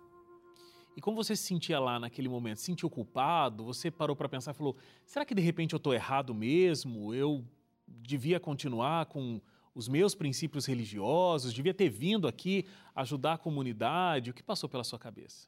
E 0.96 1.00
como 1.00 1.16
você 1.16 1.36
se 1.36 1.44
sentia 1.44 1.78
lá 1.78 1.98
naquele 1.98 2.28
momento? 2.28 2.58
Se 2.58 2.64
sentiu 2.64 2.88
culpado? 2.88 3.64
Você 3.64 3.90
parou 3.90 4.16
para 4.16 4.28
pensar 4.28 4.52
e 4.52 4.54
falou: 4.54 4.76
será 5.04 5.24
que 5.24 5.34
de 5.34 5.42
repente 5.42 5.74
eu 5.74 5.78
estou 5.78 5.92
errado 5.92 6.34
mesmo? 6.34 7.14
Eu 7.14 7.44
devia 7.86 8.40
continuar 8.40 9.06
com 9.06 9.40
os 9.76 9.88
meus 9.88 10.14
princípios 10.14 10.64
religiosos, 10.64 11.52
devia 11.52 11.74
ter 11.74 11.90
vindo 11.90 12.26
aqui 12.26 12.66
ajudar 12.94 13.34
a 13.34 13.38
comunidade. 13.38 14.30
O 14.30 14.34
que 14.34 14.42
passou 14.42 14.70
pela 14.70 14.82
sua 14.82 14.98
cabeça? 14.98 15.46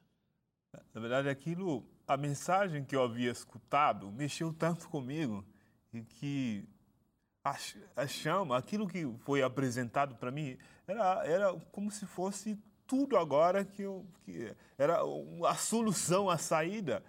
Na 0.93 1.01
verdade, 1.01 1.31
aquilo, 1.31 1.83
a 2.07 2.15
mensagem 2.15 2.85
que 2.85 2.95
eu 2.95 3.03
havia 3.03 3.31
escutado 3.31 4.13
mexeu 4.13 4.53
tanto 4.53 4.87
comigo 4.91 5.43
e 5.95 6.03
que 6.03 6.69
a, 7.43 7.57
a 7.97 8.07
chama, 8.07 8.59
aquilo 8.59 8.87
que 8.87 9.11
foi 9.21 9.41
apresentado 9.41 10.15
para 10.17 10.31
mim, 10.31 10.59
era, 10.87 11.27
era 11.27 11.55
como 11.73 11.91
se 11.91 12.05
fosse 12.05 12.59
tudo 12.87 13.17
agora 13.17 13.65
que 13.65 13.81
eu 13.81 14.07
que 14.27 14.55
era 14.77 14.99
a 15.49 15.55
solução, 15.55 16.29
a 16.29 16.37
saída 16.37 17.03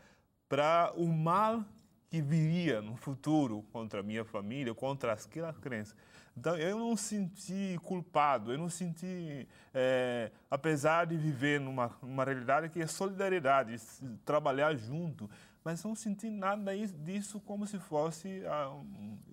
para 0.48 0.94
o 0.96 1.06
mal 1.06 1.66
que 2.10 2.22
viria 2.22 2.82
no 2.82 2.96
futuro 2.96 3.62
contra 3.74 4.00
a 4.00 4.04
minha 4.04 4.24
família, 4.24 4.74
contra 4.74 5.12
aquela 5.12 5.54
crença. 5.54 5.94
Então, 6.40 6.56
eu 6.56 6.80
não 6.80 6.96
senti 6.96 7.78
culpado, 7.84 8.54
eu 8.54 8.58
não 8.58 8.70
senti, 8.70 9.46
é, 9.74 10.32
apesar 10.50 11.06
de 11.06 11.18
viver 11.18 11.60
numa, 11.60 11.92
numa 12.02 12.24
realidade 12.24 12.70
que 12.70 12.82
é 12.82 12.88
solidariedade, 12.88 13.76
trabalhar 14.24 14.74
junto, 14.74 15.30
mas 15.66 15.84
não 15.84 15.94
senti 15.94 16.30
nada 16.30 16.72
disso 17.04 17.42
como 17.42 17.68
se 17.68 17.78
fosse 17.78 18.42
ah, 18.48 18.72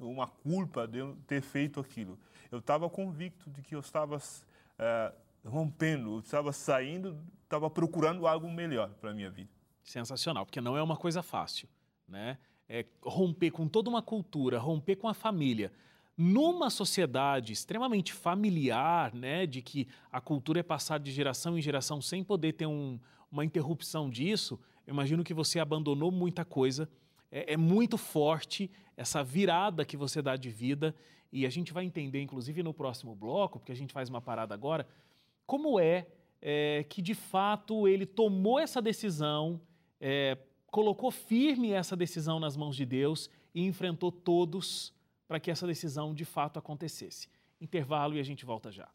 uma 0.01 0.27
culpa 0.27 0.89
de 0.89 0.99
eu 0.99 1.17
ter 1.29 1.41
feito 1.41 1.79
aquilo. 1.79 2.19
Eu 2.51 2.59
estava 2.59 2.91
convicto 2.91 3.49
de 3.51 3.63
que 3.63 3.77
eu 3.77 3.81
estava 3.81 4.21
é, 4.77 5.13
rompendo, 5.45 6.17
eu 6.17 6.19
estava 6.19 6.53
saindo, 6.53 7.17
estava 7.45 7.71
procurando 7.71 8.27
algo 8.27 8.51
melhor 8.51 8.91
para 9.01 9.13
a 9.13 9.15
minha 9.15 9.31
vida. 9.31 9.51
Sensacional, 9.85 10.45
porque 10.45 10.61
não 10.61 10.77
é 10.77 10.83
uma 10.83 10.97
coisa 10.97 11.23
fácil, 11.23 11.69
né? 12.09 12.37
é, 12.69 12.85
romper 13.03 13.51
com 13.51 13.69
toda 13.69 13.89
uma 13.89 14.03
cultura, 14.03 14.59
romper 14.59 14.97
com 14.97 15.09
a 15.09 15.15
família, 15.15 15.73
numa 16.17 16.71
sociedade 16.71 17.53
extremamente 17.53 18.13
familiar, 18.13 19.15
né, 19.15 19.47
de 19.47 19.61
que 19.61 19.87
a 20.11 20.21
cultura 20.21 20.61
é 20.61 20.63
passada 20.63 21.05
de 21.05 21.11
geração 21.11 21.59
em 21.59 21.63
geração 21.63 22.01
sem 22.01 22.25
poder 22.25 22.55
ter 22.55 22.67
um, 22.67 22.99
uma 23.31 23.45
interrupção 23.45 24.09
disso, 24.09 24.59
eu 24.87 24.95
imagino 24.95 25.23
que 25.23 25.35
você 25.35 25.59
abandonou 25.59 26.11
muita 26.11 26.45
coisa. 26.45 26.89
É, 27.31 27.55
é, 27.55 27.57
muito 27.57 27.99
forte 27.99 28.71
essa 28.97 29.23
virada 29.23 29.85
que 29.85 29.97
você 29.97 30.23
dá 30.23 30.37
de 30.37 30.49
vida 30.49 30.95
e 31.31 31.45
a 31.45 31.51
gente 31.51 31.73
vai 31.73 31.85
entender, 31.85 32.23
inclusive 32.23 32.63
no 32.63 32.73
próximo 32.73 33.15
bloco, 33.15 33.59
porque 33.59 33.73
a 33.73 33.77
gente 33.77 33.93
faz 33.93 34.09
uma 34.09 34.23
parada 34.23 34.55
agora, 34.55 34.87
como 35.45 35.79
é, 35.79 36.07
é 36.41 36.85
que 36.89 37.03
de 37.03 37.15
fato 37.15 37.87
ele 37.89 38.07
tomou 38.07 38.59
essa 38.59 38.81
decisão, 38.81 39.61
é, 40.01 40.39
colocou 40.71 41.11
firme 41.11 41.73
essa 41.73 41.97
decisão 41.97 42.39
nas 42.39 42.57
mãos 42.57 42.77
de 42.77 42.87
Deus 42.87 43.29
e 43.55 43.67
enfrentou 43.67 44.13
todos 44.13 44.95
para 45.27 45.41
que 45.41 45.51
essa 45.51 45.67
decisão 45.67 46.15
de 46.15 46.25
fato 46.25 46.59
acontecesse. 46.59 47.29
Intervalo 47.61 48.15
e 48.15 48.21
a 48.21 48.23
gente 48.23 48.45
volta 48.45 48.71
já. 48.71 48.89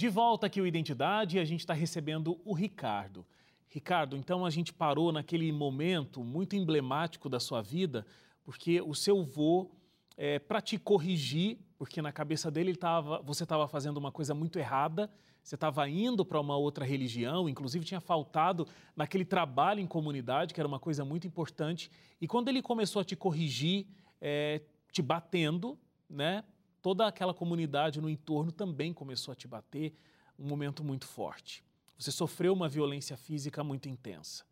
De 0.00 0.08
volta 0.08 0.46
aqui 0.46 0.60
o 0.60 0.66
Identidade, 0.66 1.38
a 1.38 1.44
gente 1.44 1.60
está 1.60 1.74
recebendo 1.74 2.40
o 2.42 2.54
Ricardo. 2.54 3.26
Ricardo, 3.68 4.16
então 4.16 4.46
a 4.46 4.50
gente 4.50 4.72
parou 4.72 5.12
naquele 5.12 5.52
momento 5.52 6.24
muito 6.24 6.56
emblemático 6.56 7.28
da 7.28 7.38
sua 7.38 7.60
vida, 7.60 8.06
porque 8.42 8.80
o 8.80 8.94
seu 8.94 9.22
vô, 9.22 9.70
é, 10.16 10.38
para 10.38 10.62
te 10.62 10.78
corrigir, 10.78 11.58
porque 11.76 12.00
na 12.00 12.10
cabeça 12.10 12.50
dele 12.50 12.74
tava, 12.74 13.20
você 13.20 13.42
estava 13.42 13.68
fazendo 13.68 13.98
uma 13.98 14.10
coisa 14.10 14.34
muito 14.34 14.58
errada, 14.58 15.10
você 15.42 15.54
estava 15.54 15.88
indo 15.88 16.24
para 16.24 16.40
uma 16.40 16.56
outra 16.56 16.84
religião, 16.84 17.48
inclusive 17.48 17.84
tinha 17.84 18.00
faltado 18.00 18.66
naquele 18.94 19.24
trabalho 19.24 19.80
em 19.80 19.86
comunidade, 19.86 20.52
que 20.52 20.60
era 20.60 20.68
uma 20.68 20.78
coisa 20.78 21.04
muito 21.04 21.26
importante. 21.26 21.90
E 22.20 22.28
quando 22.28 22.48
ele 22.48 22.62
começou 22.62 23.00
a 23.00 23.04
te 23.04 23.16
corrigir, 23.16 23.86
é, 24.20 24.60
te 24.92 25.02
batendo, 25.02 25.78
né? 26.08 26.44
Toda 26.82 27.06
aquela 27.06 27.34
comunidade 27.34 28.00
no 28.00 28.08
entorno 28.08 28.52
também 28.52 28.92
começou 28.92 29.32
a 29.32 29.34
te 29.34 29.46
bater, 29.46 29.94
um 30.38 30.46
momento 30.46 30.82
muito 30.82 31.06
forte. 31.06 31.62
Você 31.98 32.10
sofreu 32.10 32.52
uma 32.54 32.68
violência 32.68 33.16
física 33.16 33.62
muito 33.62 33.88
intensa. 33.88 34.44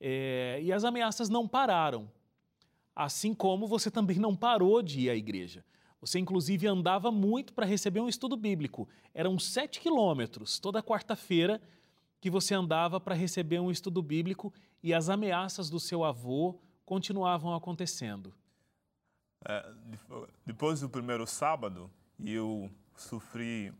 É, 0.00 0.58
e 0.62 0.72
as 0.72 0.84
ameaças 0.84 1.28
não 1.28 1.46
pararam. 1.46 2.10
Assim 2.94 3.34
como 3.34 3.66
você 3.66 3.90
também 3.90 4.18
não 4.18 4.34
parou 4.34 4.82
de 4.82 5.00
ir 5.00 5.10
à 5.10 5.14
igreja. 5.14 5.64
Você, 6.00 6.18
inclusive, 6.18 6.66
andava 6.66 7.10
muito 7.10 7.52
para 7.52 7.66
receber 7.66 8.00
um 8.00 8.08
estudo 8.08 8.36
bíblico. 8.36 8.88
Eram 9.12 9.38
sete 9.38 9.80
quilômetros 9.80 10.58
toda 10.58 10.82
quarta-feira 10.82 11.60
que 12.20 12.30
você 12.30 12.54
andava 12.54 13.00
para 13.00 13.14
receber 13.14 13.60
um 13.60 13.70
estudo 13.70 14.02
bíblico 14.02 14.52
e 14.82 14.94
as 14.94 15.08
ameaças 15.08 15.68
do 15.68 15.80
seu 15.80 16.04
avô 16.04 16.58
continuavam 16.84 17.54
acontecendo. 17.54 18.32
É, 19.44 19.72
depois 20.44 20.80
do 20.80 20.88
primeiro 20.88 21.26
sábado, 21.26 21.90
eu 22.24 22.70
sofri. 22.96 23.72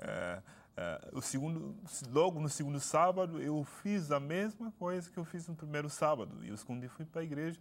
É, 0.00 0.42
é, 0.76 1.10
o 1.12 1.20
segundo, 1.20 1.76
logo 2.10 2.40
no 2.40 2.48
segundo 2.48 2.80
sábado, 2.80 3.40
eu 3.40 3.62
fiz 3.64 4.10
a 4.10 4.18
mesma 4.18 4.72
coisa 4.72 5.10
que 5.10 5.18
eu 5.18 5.24
fiz 5.24 5.46
no 5.46 5.54
primeiro 5.54 5.88
sábado. 5.88 6.44
Eu 6.44 6.54
escondi 6.54 6.88
fui 6.88 7.04
para 7.04 7.20
a 7.20 7.24
igreja 7.24 7.60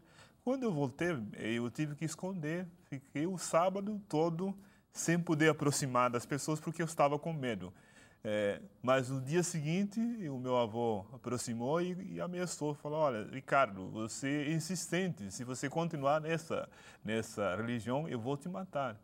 quando 0.50 0.64
eu 0.64 0.74
voltei, 0.74 1.10
eu 1.38 1.70
tive 1.70 1.94
que 1.94 2.04
esconder. 2.04 2.66
Fiquei 2.86 3.28
o 3.28 3.38
sábado 3.38 4.02
todo 4.10 4.58
sem 4.92 5.20
poder 5.20 5.50
aproximar 5.50 6.10
das 6.10 6.26
pessoas 6.26 6.60
porque 6.60 6.82
eu 6.82 6.88
estava 6.88 7.20
com 7.20 7.32
medo. 7.32 7.72
É, 8.24 8.60
mas 8.82 9.12
no 9.12 9.22
dia 9.22 9.44
seguinte, 9.44 10.00
o 10.28 10.40
meu 10.40 10.58
avô 10.58 11.06
aproximou 11.14 11.80
e, 11.80 12.16
e, 12.16 12.20
ameaçou, 12.20 12.74
falou: 12.74 12.98
Olha, 12.98 13.30
Ricardo, 13.32 13.92
você 13.92 14.48
é 14.48 14.52
insistente, 14.52 15.30
se 15.30 15.44
você 15.44 15.70
continuar 15.70 16.20
nessa, 16.20 16.68
nessa 17.06 17.56
religião, 17.56 18.10
eu 18.10 18.20
vou 18.20 18.36
te 18.36 18.50
matar. 18.50 19.00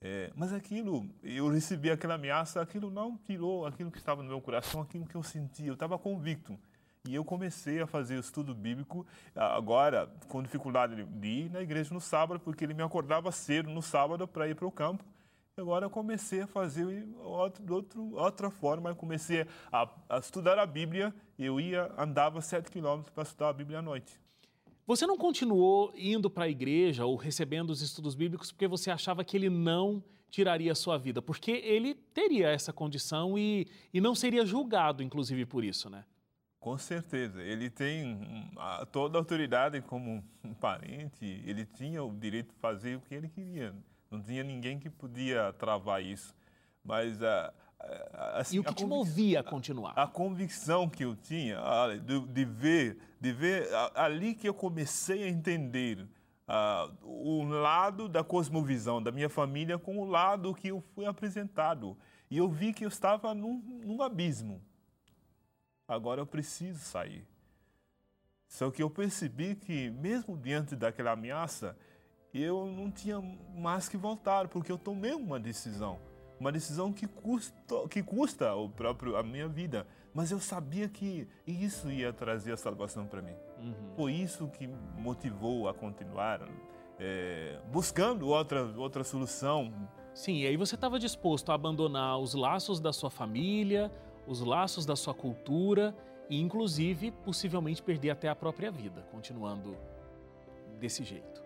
É, 0.00 0.32
mas 0.34 0.50
aquilo, 0.50 1.06
eu 1.22 1.46
recebi 1.50 1.90
aquela 1.90 2.14
ameaça, 2.14 2.58
aquilo 2.58 2.90
não 2.90 3.18
tirou 3.18 3.66
aquilo 3.66 3.90
que 3.90 3.98
estava 3.98 4.22
no 4.22 4.30
meu 4.30 4.40
coração, 4.40 4.80
aquilo 4.80 5.04
que 5.04 5.14
eu 5.14 5.22
sentia, 5.22 5.66
eu 5.66 5.74
estava 5.74 5.98
convicto. 5.98 6.58
E 7.08 7.14
eu 7.14 7.24
comecei 7.24 7.80
a 7.80 7.86
fazer 7.86 8.16
o 8.16 8.20
estudo 8.20 8.54
bíblico, 8.54 9.06
agora 9.34 10.06
com 10.28 10.42
dificuldade 10.42 11.02
de 11.02 11.28
ir 11.28 11.50
na 11.50 11.62
igreja 11.62 11.94
no 11.94 12.00
sábado, 12.00 12.38
porque 12.38 12.62
ele 12.62 12.74
me 12.74 12.82
acordava 12.82 13.32
cedo 13.32 13.70
no 13.70 13.80
sábado 13.80 14.28
para 14.28 14.46
ir 14.48 14.54
para 14.54 14.66
o 14.66 14.70
campo. 14.70 15.02
Agora 15.56 15.86
eu 15.86 15.90
comecei 15.90 16.42
a 16.42 16.46
fazer 16.46 17.06
outro, 17.22 17.74
outro, 17.74 18.14
outra 18.14 18.50
forma, 18.50 18.90
eu 18.90 18.96
comecei 18.96 19.46
a, 19.72 19.88
a 20.10 20.18
estudar 20.18 20.58
a 20.58 20.66
Bíblia. 20.66 21.14
Eu 21.38 21.58
ia, 21.58 21.90
andava 21.96 22.42
sete 22.42 22.70
quilômetros 22.70 23.12
para 23.14 23.22
estudar 23.22 23.48
a 23.48 23.52
Bíblia 23.54 23.78
à 23.78 23.82
noite. 23.82 24.20
Você 24.86 25.06
não 25.06 25.16
continuou 25.16 25.92
indo 25.96 26.28
para 26.28 26.44
a 26.44 26.48
igreja 26.48 27.06
ou 27.06 27.16
recebendo 27.16 27.70
os 27.70 27.80
estudos 27.80 28.14
bíblicos 28.14 28.52
porque 28.52 28.66
você 28.66 28.90
achava 28.90 29.24
que 29.24 29.36
ele 29.36 29.48
não 29.48 30.04
tiraria 30.28 30.72
a 30.72 30.74
sua 30.74 30.98
vida? 30.98 31.22
Porque 31.22 31.50
ele 31.50 31.94
teria 31.94 32.48
essa 32.48 32.72
condição 32.74 33.38
e, 33.38 33.66
e 33.92 34.00
não 34.00 34.14
seria 34.14 34.44
julgado, 34.44 35.02
inclusive, 35.02 35.46
por 35.46 35.64
isso, 35.64 35.88
né? 35.88 36.04
Com 36.60 36.76
certeza. 36.76 37.42
Ele 37.42 37.70
tem 37.70 38.20
toda 38.92 39.16
a 39.16 39.20
autoridade 39.20 39.80
como 39.80 40.22
um 40.44 40.52
parente, 40.52 41.24
ele 41.46 41.64
tinha 41.64 42.04
o 42.04 42.12
direito 42.12 42.52
de 42.52 42.60
fazer 42.60 42.96
o 42.96 43.00
que 43.00 43.14
ele 43.14 43.28
queria. 43.28 43.74
Não 44.10 44.20
tinha 44.20 44.44
ninguém 44.44 44.78
que 44.78 44.90
podia 44.90 45.54
travar 45.54 46.04
isso. 46.04 46.34
Mas 46.84 47.22
a. 47.22 47.52
Assim, 48.34 48.56
e 48.56 48.60
o 48.60 48.64
que 48.64 48.74
te 48.74 48.84
movia 48.84 49.40
a 49.40 49.42
continuar? 49.42 49.94
A, 49.96 50.02
a, 50.02 50.06
convicção 50.06 50.86
que 50.86 51.02
eu 51.02 51.16
tinha 51.16 51.58
de, 52.04 52.20
de 52.26 52.44
ver, 52.44 52.98
de 53.18 53.32
ver 53.32 53.68
ali 53.94 54.34
que 54.34 54.46
eu 54.46 54.52
comecei 54.52 55.22
a 55.24 55.28
entender 55.28 56.06
o 57.02 57.42
lado 57.44 58.06
da 58.06 58.22
cosmovisão 58.22 59.02
da 59.02 59.10
minha 59.10 59.30
família 59.30 59.78
com 59.78 59.98
o 59.98 60.04
lado 60.04 60.54
que 60.54 60.68
eu 60.68 60.82
fui 60.94 61.06
apresentado. 61.06 61.96
E 62.30 62.36
eu 62.36 62.50
vi 62.50 62.74
que 62.74 62.84
eu 62.84 62.88
estava 62.88 63.34
num, 63.34 63.62
num 63.82 64.02
abismo 64.02 64.60
agora 65.90 66.20
eu 66.20 66.26
preciso 66.26 66.78
sair. 66.78 67.26
Só 68.46 68.70
que 68.70 68.82
eu 68.82 68.88
percebi 68.88 69.54
que, 69.54 69.90
mesmo 69.90 70.36
diante 70.36 70.74
daquela 70.76 71.12
ameaça, 71.12 71.76
eu 72.32 72.66
não 72.66 72.90
tinha 72.90 73.20
mais 73.54 73.88
que 73.88 73.96
voltar, 73.96 74.48
porque 74.48 74.70
eu 74.70 74.78
tomei 74.78 75.12
uma 75.12 75.38
decisão. 75.38 75.98
Uma 76.38 76.50
decisão 76.50 76.92
que 76.92 77.06
custa, 77.06 77.88
que 77.88 78.02
custa 78.02 78.54
o 78.54 78.68
próprio, 78.68 79.16
a 79.16 79.22
minha 79.22 79.48
vida. 79.48 79.86
Mas 80.14 80.30
eu 80.30 80.40
sabia 80.40 80.88
que 80.88 81.28
isso 81.46 81.90
ia 81.90 82.12
trazer 82.12 82.52
a 82.52 82.56
salvação 82.56 83.06
para 83.06 83.20
mim. 83.20 83.34
Uhum. 83.58 83.94
Foi 83.94 84.12
isso 84.12 84.48
que 84.48 84.66
motivou 84.96 85.68
a 85.68 85.74
continuar 85.74 86.48
é, 86.98 87.58
buscando 87.72 88.28
outra, 88.28 88.64
outra 88.76 89.04
solução. 89.04 89.72
Sim, 90.14 90.38
e 90.38 90.46
aí 90.46 90.56
você 90.56 90.74
estava 90.74 90.98
disposto 90.98 91.50
a 91.50 91.54
abandonar 91.54 92.18
os 92.18 92.34
laços 92.34 92.80
da 92.80 92.92
sua 92.92 93.10
família, 93.10 93.92
os 94.30 94.40
laços 94.40 94.86
da 94.86 94.94
sua 94.94 95.12
cultura 95.12 95.92
e, 96.28 96.40
inclusive, 96.40 97.10
possivelmente 97.10 97.82
perder 97.82 98.10
até 98.10 98.28
a 98.28 98.36
própria 98.36 98.70
vida, 98.70 99.02
continuando 99.10 99.76
desse 100.78 101.02
jeito. 101.02 101.42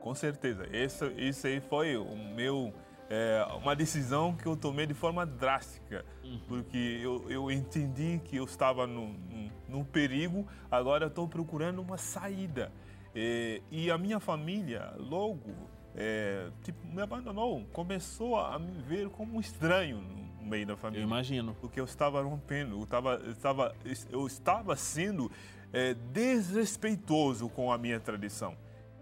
Com 0.00 0.14
certeza. 0.14 0.68
Isso, 0.72 1.06
isso 1.16 1.48
aí 1.48 1.58
foi 1.58 1.96
o 1.96 2.16
meu, 2.16 2.72
é, 3.10 3.44
uma 3.60 3.74
decisão 3.74 4.36
que 4.36 4.46
eu 4.46 4.56
tomei 4.56 4.86
de 4.86 4.94
forma 4.94 5.26
drástica, 5.26 6.04
uhum. 6.22 6.40
porque 6.46 7.00
eu, 7.02 7.28
eu 7.28 7.50
entendi 7.50 8.20
que 8.24 8.36
eu 8.36 8.44
estava 8.44 8.86
num, 8.86 9.12
num, 9.28 9.50
num 9.68 9.84
perigo, 9.84 10.46
agora 10.70 11.08
estou 11.08 11.26
procurando 11.26 11.82
uma 11.82 11.98
saída. 11.98 12.72
É, 13.16 13.60
e 13.68 13.90
a 13.90 13.98
minha 13.98 14.20
família, 14.20 14.94
logo, 14.96 15.52
é, 15.96 16.50
tipo, 16.62 16.86
me 16.86 17.00
abandonou, 17.00 17.64
começou 17.72 18.36
a 18.36 18.58
me 18.58 18.82
ver 18.82 19.08
como 19.08 19.36
um 19.36 19.40
estranho 19.40 19.98
no 19.98 20.46
meio 20.46 20.66
da 20.66 20.76
família. 20.76 21.02
Eu 21.02 21.06
imagino. 21.06 21.56
Porque 21.58 21.80
eu 21.80 21.86
estava 21.86 22.22
rompendo, 22.22 22.76
eu 22.76 22.84
estava, 22.84 23.14
eu 23.14 23.32
estava, 23.32 23.74
eu 24.10 24.26
estava 24.26 24.76
sendo 24.76 25.32
é, 25.72 25.94
desrespeitoso 25.94 27.48
com 27.48 27.72
a 27.72 27.78
minha 27.78 27.98
tradição. 27.98 28.54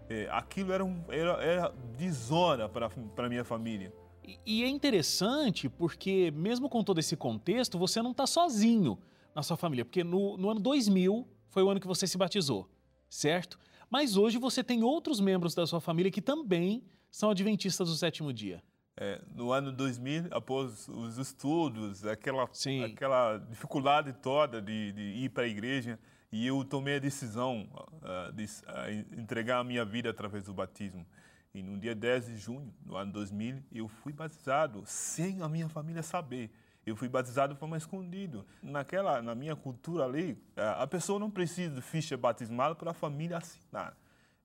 É, 0.09 0.29
aquilo 0.31 0.71
era, 0.71 0.85
um, 0.85 1.03
era, 1.09 1.43
era 1.43 1.73
desonra 1.97 2.69
para 2.69 2.89
a 3.17 3.29
minha 3.29 3.43
família. 3.43 3.93
E, 4.45 4.63
é 4.63 4.67
interessante 4.67 5.67
porque, 5.69 6.31
mesmo 6.31 6.69
com 6.69 6.83
todo 6.83 6.99
esse 6.99 7.15
contexto, 7.15 7.77
você 7.77 8.01
não 8.01 8.11
está 8.11 8.25
sozinho 8.25 8.97
na 9.35 9.43
sua 9.43 9.57
família. 9.57 9.83
Porque 9.83 10.03
no, 10.03 10.37
no 10.37 10.49
ano 10.49 10.61
2000 10.61 11.27
foi 11.49 11.61
o 11.61 11.69
ano 11.69 11.79
que 11.79 11.87
você 11.87 12.07
se 12.07 12.17
batizou, 12.17 12.69
certo? 13.09 13.59
Mas 13.89 14.17
hoje 14.17 14.37
você 14.37 14.63
tem 14.63 14.83
outros 14.83 15.19
membros 15.19 15.53
da 15.53 15.65
sua 15.65 15.79
família 15.79 16.11
que 16.11 16.21
também 16.21 16.83
são 17.09 17.29
adventistas 17.29 17.89
do 17.89 17.95
sétimo 17.95 18.33
dia. 18.33 18.61
É, 18.97 19.21
no 19.33 19.51
ano 19.51 19.73
2000, 19.73 20.27
após 20.31 20.87
os 20.87 21.17
estudos, 21.17 22.05
aquela, 22.05 22.49
aquela 22.85 23.37
dificuldade 23.37 24.13
toda 24.13 24.61
de, 24.61 24.93
de 24.93 25.01
ir 25.01 25.29
para 25.29 25.43
a 25.43 25.47
igreja, 25.47 25.99
e 26.31 26.47
eu 26.47 26.63
tomei 26.63 26.95
a 26.95 26.99
decisão 26.99 27.67
uh, 27.73 28.31
de 28.31 28.43
uh, 28.43 29.19
entregar 29.19 29.59
a 29.59 29.63
minha 29.63 29.83
vida 29.83 30.09
através 30.09 30.45
do 30.45 30.53
batismo. 30.53 31.05
E 31.53 31.61
no 31.61 31.77
dia 31.77 31.95
10 31.95 32.25
de 32.25 32.37
junho 32.37 32.73
do 32.81 32.97
ano 32.97 33.11
2000, 33.13 33.63
eu 33.71 33.87
fui 33.87 34.11
batizado 34.11 34.83
sem 34.85 35.41
a 35.41 35.47
minha 35.47 35.69
família 35.69 36.03
saber. 36.03 36.49
Eu 36.85 36.95
fui 36.95 37.09
batizado 37.09 37.53
de 37.53 37.59
forma 37.59 37.77
escondida. 37.77 38.45
Naquela, 38.61 39.21
na 39.21 39.33
minha 39.33 39.55
cultura 39.55 40.05
ali, 40.05 40.37
a 40.55 40.85
pessoa 40.85 41.19
não 41.19 41.31
precisa 41.31 41.73
de 41.73 41.81
ficha 41.81 42.15
batismal 42.15 42.75
para 42.75 42.91
a 42.91 42.93
família 42.93 43.37
assinar. 43.37 43.97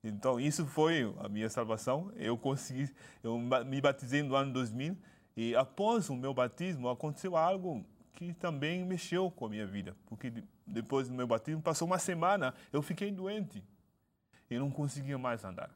Então, 0.02 0.40
isso 0.40 0.64
foi 0.64 1.14
a 1.18 1.28
minha 1.28 1.50
salvação. 1.50 2.10
Eu 2.16 2.38
consegui, 2.38 2.90
eu 3.22 3.38
me 3.38 3.80
batizei 3.80 4.22
no 4.22 4.34
ano 4.34 4.52
2000 4.52 4.96
e 5.36 5.54
após 5.54 6.08
o 6.08 6.16
meu 6.16 6.32
batismo 6.32 6.88
aconteceu 6.88 7.36
algo 7.36 7.84
que 8.12 8.32
também 8.34 8.84
mexeu 8.84 9.30
com 9.30 9.46
a 9.46 9.48
minha 9.48 9.66
vida, 9.66 9.96
porque 10.06 10.32
depois 10.66 11.08
do 11.08 11.14
meu 11.14 11.26
batismo 11.26 11.62
passou 11.62 11.86
uma 11.86 11.98
semana, 11.98 12.54
eu 12.72 12.82
fiquei 12.82 13.10
doente 13.10 13.62
e 14.50 14.58
não 14.58 14.70
conseguia 14.70 15.16
mais 15.16 15.44
andar. 15.44 15.70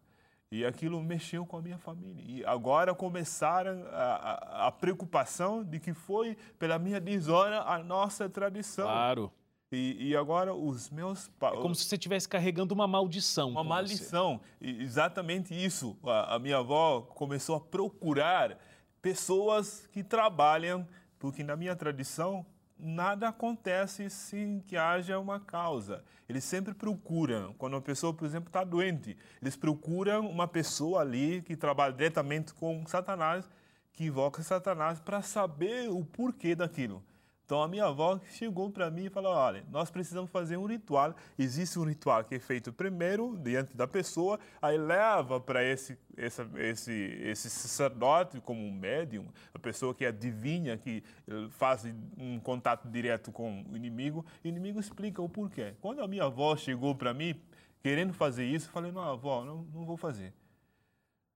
E 0.54 0.64
aquilo 0.64 1.02
mexeu 1.02 1.44
com 1.44 1.56
a 1.56 1.61
minha 1.61 1.78
família. 1.78 2.23
E 2.25 2.44
agora 2.44 2.94
começaram 2.94 3.84
a, 3.90 4.04
a, 4.04 4.66
a 4.68 4.70
preocupação 4.70 5.64
de 5.64 5.80
que 5.80 5.92
foi 5.92 6.37
pela 6.61 6.78
minha 6.78 7.00
desonra 7.00 7.62
a 7.62 7.82
nossa 7.82 8.28
tradição. 8.28 8.84
Claro. 8.84 9.32
E, 9.73 10.11
e, 10.11 10.16
agora 10.16 10.54
os 10.54 10.90
meus 10.90 11.28
É 11.42 11.50
como 11.56 11.75
se 11.75 11.82
você 11.82 11.96
estivesse 11.96 12.28
carregando 12.28 12.73
uma 12.73 12.87
maldição. 12.87 13.50
Uma 13.50 13.64
maldição. 13.64 14.40
exatamente 14.61 15.52
isso. 15.52 15.99
A, 16.04 16.37
a, 16.37 16.38
minha 16.38 16.58
avó 16.58 17.00
começou 17.00 17.56
a 17.56 17.61
procurar 17.61 18.56
pessoas 19.02 19.88
que 19.90 20.04
trabalham, 20.04 20.87
porque 21.18 21.42
na 21.42 21.56
minha 21.56 21.75
tradição 21.75 22.46
nada 22.78 23.28
acontece 23.28 24.10
sem 24.10 24.60
que 24.60 24.76
haja 24.76 25.18
uma 25.18 25.40
causa. 25.40 26.04
Eles 26.28 26.44
sempre 26.44 26.74
procuram, 26.74 27.54
quando 27.54 27.74
uma 27.74 27.82
pessoa, 27.82 28.12
por 28.12 28.24
exemplo, 28.24 28.48
está 28.48 28.64
doente, 28.64 29.16
eles 29.40 29.56
procuram 29.56 30.28
uma 30.28 30.48
pessoa 30.48 31.00
ali 31.00 31.42
que 31.42 31.56
trabalha 31.56 31.92
diretamente 31.92 32.52
com 32.54 32.84
Satanás, 32.86 33.48
que 33.92 34.04
invoca 34.04 34.42
Satanás 34.42 35.00
para 35.00 35.22
saber 35.22 35.88
o 35.90 36.04
porquê 36.04 36.54
daquilo. 36.54 37.02
Então 37.44 37.62
a 37.62 37.68
minha 37.68 37.84
avó 37.84 38.18
chegou 38.30 38.70
para 38.70 38.90
mim 38.90 39.04
e 39.04 39.10
falou: 39.10 39.32
olha, 39.32 39.64
nós 39.70 39.90
precisamos 39.90 40.30
fazer 40.30 40.56
um 40.56 40.64
ritual. 40.64 41.14
Existe 41.38 41.78
um 41.78 41.84
ritual 41.84 42.24
que 42.24 42.34
é 42.34 42.38
feito 42.38 42.72
primeiro 42.72 43.36
diante 43.36 43.76
da 43.76 43.86
pessoa, 43.86 44.40
aí 44.62 44.78
leva 44.78 45.38
para 45.38 45.62
esse, 45.62 45.98
esse, 46.16 46.92
esse, 46.92 47.50
sacerdote 47.50 48.40
como 48.40 48.64
um 48.64 48.72
médium, 48.72 49.26
a 49.52 49.58
pessoa 49.58 49.94
que 49.94 50.06
adivinha, 50.06 50.78
que 50.78 51.04
eh, 51.28 51.48
faz 51.50 51.84
um 52.16 52.40
contato 52.40 52.88
direto 52.88 53.30
com 53.30 53.62
o 53.70 53.76
inimigo. 53.76 54.24
O 54.42 54.48
inimigo 54.48 54.80
explica 54.80 55.20
o 55.20 55.28
porquê. 55.28 55.74
Quando 55.82 56.00
a 56.00 56.08
minha 56.08 56.24
avó 56.24 56.56
chegou 56.56 56.94
para 56.94 57.12
mim 57.12 57.38
querendo 57.82 58.14
fazer 58.14 58.46
isso, 58.46 58.68
eu 58.68 58.72
falei: 58.72 58.90
não, 58.90 59.02
avó, 59.02 59.44
não, 59.44 59.64
não 59.64 59.84
vou 59.84 59.98
fazer. 59.98 60.32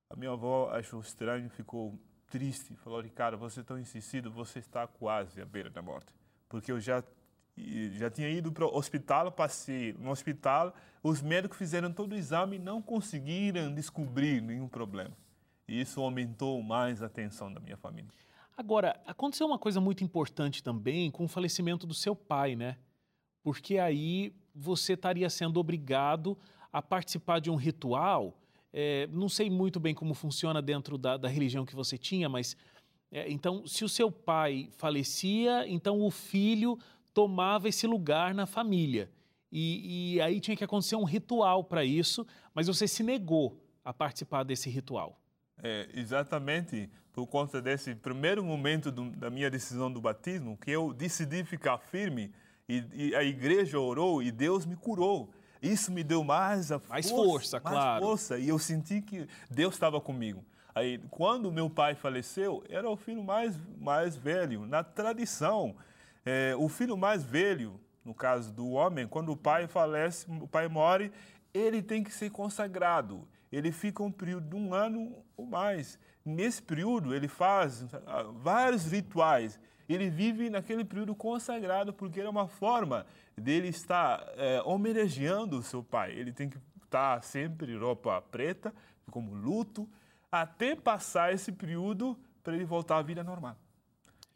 A 0.09 0.17
minha 0.17 0.31
avó 0.31 0.71
achou 0.73 1.01
estranho, 1.01 1.51
ficou 1.51 1.99
triste. 2.29 2.75
Falou, 2.77 3.01
Ricardo, 3.01 3.37
você 3.37 3.63
tão 3.63 3.79
insistido, 3.79 4.31
você 4.31 4.59
está 4.59 4.87
quase 4.87 5.41
à 5.41 5.45
beira 5.45 5.71
da 5.71 5.83
morte. 5.83 6.13
Porque 6.49 6.71
eu 6.71 6.81
já 6.81 7.03
já 7.93 8.09
tinha 8.09 8.29
ido 8.29 8.53
para 8.53 8.65
o 8.65 8.77
hospital, 8.77 9.33
passei 9.33 9.93
no 9.95 10.11
hospital, 10.11 10.75
os 11.03 11.21
médicos 11.21 11.59
fizeram 11.59 11.93
todo 11.93 12.13
o 12.13 12.17
exame 12.17 12.57
e 12.57 12.59
não 12.59 12.81
conseguiram 12.81 13.75
descobrir 13.75 14.41
nenhum 14.41 14.69
problema. 14.69 15.17
E 15.67 15.81
isso 15.81 16.01
aumentou 16.01 16.63
mais 16.63 17.03
a 17.03 17.09
tensão 17.09 17.53
da 17.53 17.61
minha 17.61 17.77
família. 17.77 18.11
Agora, 18.57 19.01
aconteceu 19.07 19.47
uma 19.47 19.59
coisa 19.59 19.81
muito 19.81 20.03
importante 20.03 20.63
também 20.63 21.11
com 21.11 21.25
o 21.25 21.29
falecimento 21.29 21.87
do 21.87 21.95
seu 21.95 22.15
pai, 22.17 22.57
né? 22.57 22.77
Porque 23.43 23.79
aí 23.79 24.35
você 24.55 24.95
estaria 24.95 25.29
sendo 25.31 25.61
obrigado 25.61 26.37
a 26.73 26.83
participar 26.83 27.41
de 27.41 27.51
um 27.51 27.57
ritual 27.57 28.37
é, 28.73 29.07
não 29.11 29.29
sei 29.29 29.49
muito 29.49 29.81
bem 29.81 29.95
como 29.95 30.15
funciona 30.15 30.61
dentro 30.61 30.99
da, 30.99 31.17
da 31.17 31.29
religião 31.29 31.65
que 31.65 31.75
você 31.75 31.97
tinha, 31.97 32.29
mas 32.29 32.57
é, 33.11 33.31
então, 33.31 33.67
se 33.67 33.85
o 33.85 33.89
seu 33.89 34.11
pai 34.11 34.69
falecia, 34.77 35.67
então 35.67 36.01
o 36.01 36.11
filho 36.11 36.79
tomava 37.15 37.69
esse 37.69 37.87
lugar 37.87 38.35
na 38.35 38.47
família. 38.47 39.11
E, 39.51 40.15
e 40.15 40.21
aí 40.21 40.41
tinha 40.41 40.57
que 40.57 40.65
acontecer 40.65 40.97
um 40.97 41.05
ritual 41.05 41.65
para 41.65 41.85
isso, 41.85 42.27
mas 42.55 42.67
você 42.67 42.87
se 42.87 43.03
negou 43.03 43.59
a 43.85 43.93
participar 43.95 44.43
desse 44.43 44.69
ritual. 44.69 45.19
É, 45.63 45.89
exatamente 45.95 46.91
por 47.13 47.27
conta 47.27 47.61
desse 47.61 47.95
primeiro 47.95 48.45
momento 48.45 48.93
do, 48.93 49.11
da 49.11 49.31
minha 49.31 49.51
decisão 49.51 49.91
do 49.91 50.01
batismo, 50.01 50.57
que 50.57 50.71
eu 50.71 50.93
decidi 50.93 51.43
ficar 51.43 51.79
firme 51.79 52.31
e, 52.69 52.85
e 52.93 53.15
a 53.15 53.25
igreja 53.25 53.81
orou 53.81 54.23
e 54.23 54.31
Deus 54.31 54.65
me 54.67 54.77
curou. 54.77 55.33
Isso 55.63 55.91
me 55.91 56.05
deu 56.05 56.23
mais 56.23 56.71
a 56.71 56.81
mais 56.89 57.11
força, 57.11 57.61
mais 57.61 57.77
claro. 57.77 58.05
força 58.05 58.39
e 58.39 58.49
eu 58.49 58.59
senti 58.59 59.01
que 59.01 59.27
Deus 59.51 59.75
estava 59.75 60.01
comigo. 60.01 60.45
Aí, 60.75 60.99
quando 61.11 61.51
meu 61.51 61.69
pai 61.69 61.95
faleceu, 61.95 62.63
era 62.69 62.89
o 62.89 62.97
filho 62.97 63.23
mais 63.25 63.59
mais 63.81 64.17
velho. 64.17 64.67
Na 64.67 64.85
tradição, 64.85 65.75
é, 66.25 66.55
o 66.57 66.69
filho 66.69 66.97
mais 66.97 67.25
velho, 67.25 67.81
no 68.05 68.15
caso 68.15 68.53
do 68.53 68.71
homem, 68.71 69.07
quando 69.07 69.33
o 69.33 69.37
pai 69.37 69.67
falece, 69.67 70.27
o 70.31 70.47
pai 70.47 70.69
morre, 70.69 71.11
ele 71.53 71.83
tem 71.83 72.05
que 72.05 72.13
ser 72.13 72.31
consagrado. 72.31 73.27
Ele 73.51 73.73
fica 73.73 74.03
um 74.03 74.13
período 74.13 74.49
de 74.49 74.57
um 74.57 74.75
ano 74.75 75.25
ou 75.37 75.47
mais. 75.47 75.99
Nesse 76.25 76.63
período, 76.63 77.15
ele 77.15 77.27
faz 77.27 77.87
ah, 78.07 78.25
vários 78.35 78.85
rituais 78.85 79.59
ele 79.89 80.11
vive 80.11 80.51
naquele 80.51 80.85
período 80.85 81.15
consagrado, 81.15 81.93
porque 81.93 82.21
era 82.21 82.29
uma 82.29 82.47
forma 82.47 83.07
dele 83.37 83.69
estar 83.69 84.23
é, 84.37 84.61
homenageando 84.63 85.59
o 85.59 85.63
seu 85.63 85.83
pai. 85.83 86.13
Ele 86.13 86.33
tem 86.33 86.49
que 86.49 86.59
estar 86.85 87.23
sempre 87.23 87.77
roupa 87.77 88.21
preta, 88.21 88.75
como 89.11 89.35
luto, 89.35 89.89
até 90.31 90.77
passar 90.77 91.33
esse 91.33 91.51
período 91.51 92.19
para 92.43 92.55
ele 92.55 92.65
voltar 92.65 92.99
à 92.99 93.03
vida 93.03 93.25
normal. 93.25 93.57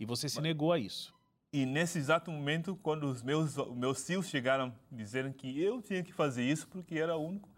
E 0.01 0.07
você 0.07 0.29
se 0.29 0.41
negou 0.41 0.73
a 0.73 0.79
isso? 0.79 1.15
E 1.53 1.67
nesse 1.67 1.99
exato 1.99 2.31
momento, 2.31 2.75
quando 2.83 3.05
os 3.05 3.23
meus, 3.23 3.57
meus 3.75 4.05
tios 4.05 4.27
chegaram 4.29 4.75
dizendo 4.91 5.33
que 5.35 5.61
eu 5.61 5.83
tinha 5.83 6.03
que 6.03 6.13
fazer 6.13 6.43
isso 6.43 6.67
porque 6.67 6.99
era 6.99 7.15
o 7.15 7.27
único, 7.27 7.49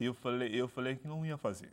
eu 0.00 0.12
falei, 0.12 0.50
eu 0.52 0.66
falei 0.66 0.96
que 0.96 1.06
não 1.06 1.24
ia 1.24 1.38
fazer. 1.38 1.70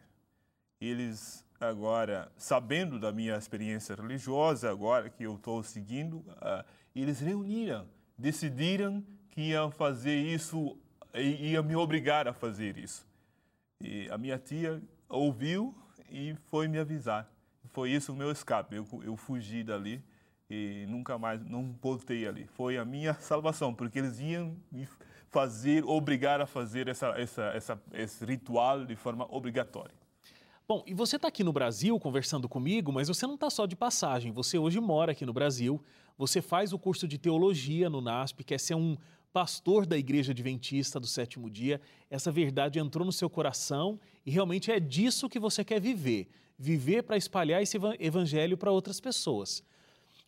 Eles 0.79 1.42
agora, 1.69 2.31
sabendo 2.37 2.99
da 2.99 3.11
minha 3.11 3.35
experiência 3.35 3.95
religiosa, 3.95 4.69
agora 4.69 5.09
que 5.09 5.23
eu 5.23 5.35
estou 5.35 5.63
seguindo, 5.63 6.17
uh, 6.17 6.63
eles 6.95 7.19
reuniram, 7.19 7.87
decidiram 8.17 9.03
que 9.29 9.49
iam 9.49 9.71
fazer 9.71 10.15
isso, 10.15 10.77
iam 11.15 11.63
me 11.63 11.75
obrigar 11.75 12.27
a 12.27 12.33
fazer 12.33 12.77
isso. 12.77 13.05
E 13.81 14.07
a 14.09 14.17
minha 14.17 14.37
tia 14.37 14.81
ouviu 15.09 15.75
e 16.09 16.35
foi 16.45 16.67
me 16.67 16.77
avisar. 16.79 17.29
Foi 17.69 17.89
isso 17.89 18.13
o 18.13 18.15
meu 18.15 18.31
escape. 18.31 18.75
Eu, 18.75 18.87
eu 19.03 19.17
fugi 19.17 19.63
dali 19.63 20.03
e 20.49 20.85
nunca 20.87 21.17
mais, 21.17 21.43
não 21.43 21.75
voltei 21.81 22.27
ali. 22.27 22.45
Foi 22.45 22.77
a 22.77 22.85
minha 22.85 23.13
salvação, 23.15 23.73
porque 23.73 23.99
eles 23.99 24.19
iam 24.19 24.55
me 24.71 24.87
fazer, 25.31 25.83
obrigar 25.83 26.39
a 26.39 26.45
fazer 26.45 26.87
essa, 26.87 27.07
essa, 27.19 27.43
essa, 27.55 27.81
esse 27.91 28.23
ritual 28.23 28.85
de 28.85 28.95
forma 28.95 29.25
obrigatória. 29.35 30.02
Bom, 30.65 30.81
e 30.87 30.93
você 30.93 31.17
está 31.17 31.27
aqui 31.27 31.43
no 31.43 31.51
Brasil 31.51 31.99
conversando 31.99 32.47
comigo, 32.47 32.89
mas 32.89 33.09
você 33.09 33.27
não 33.27 33.35
está 33.35 33.49
só 33.49 33.65
de 33.65 33.75
passagem. 33.75 34.31
Você 34.31 34.57
hoje 34.57 34.79
mora 34.79 35.11
aqui 35.11 35.25
no 35.25 35.33
Brasil, 35.33 35.83
você 36.17 36.41
faz 36.41 36.71
o 36.71 36.79
curso 36.79 37.05
de 37.05 37.17
teologia 37.17 37.89
no 37.89 37.99
NASP, 37.99 38.45
quer 38.45 38.57
ser 38.57 38.73
um 38.73 38.95
pastor 39.33 39.85
da 39.85 39.97
Igreja 39.97 40.31
Adventista 40.31 41.01
do 41.01 41.05
Sétimo 41.05 41.49
Dia. 41.49 41.81
Essa 42.09 42.31
verdade 42.31 42.79
entrou 42.79 43.05
no 43.05 43.11
seu 43.11 43.29
coração 43.29 43.99
e 44.25 44.31
realmente 44.31 44.71
é 44.71 44.79
disso 44.79 45.27
que 45.27 45.37
você 45.37 45.65
quer 45.65 45.81
viver. 45.81 46.29
Viver 46.57 47.03
para 47.03 47.17
espalhar 47.17 47.61
esse 47.61 47.77
evangelho 47.99 48.57
para 48.57 48.71
outras 48.71 49.01
pessoas. 49.01 49.61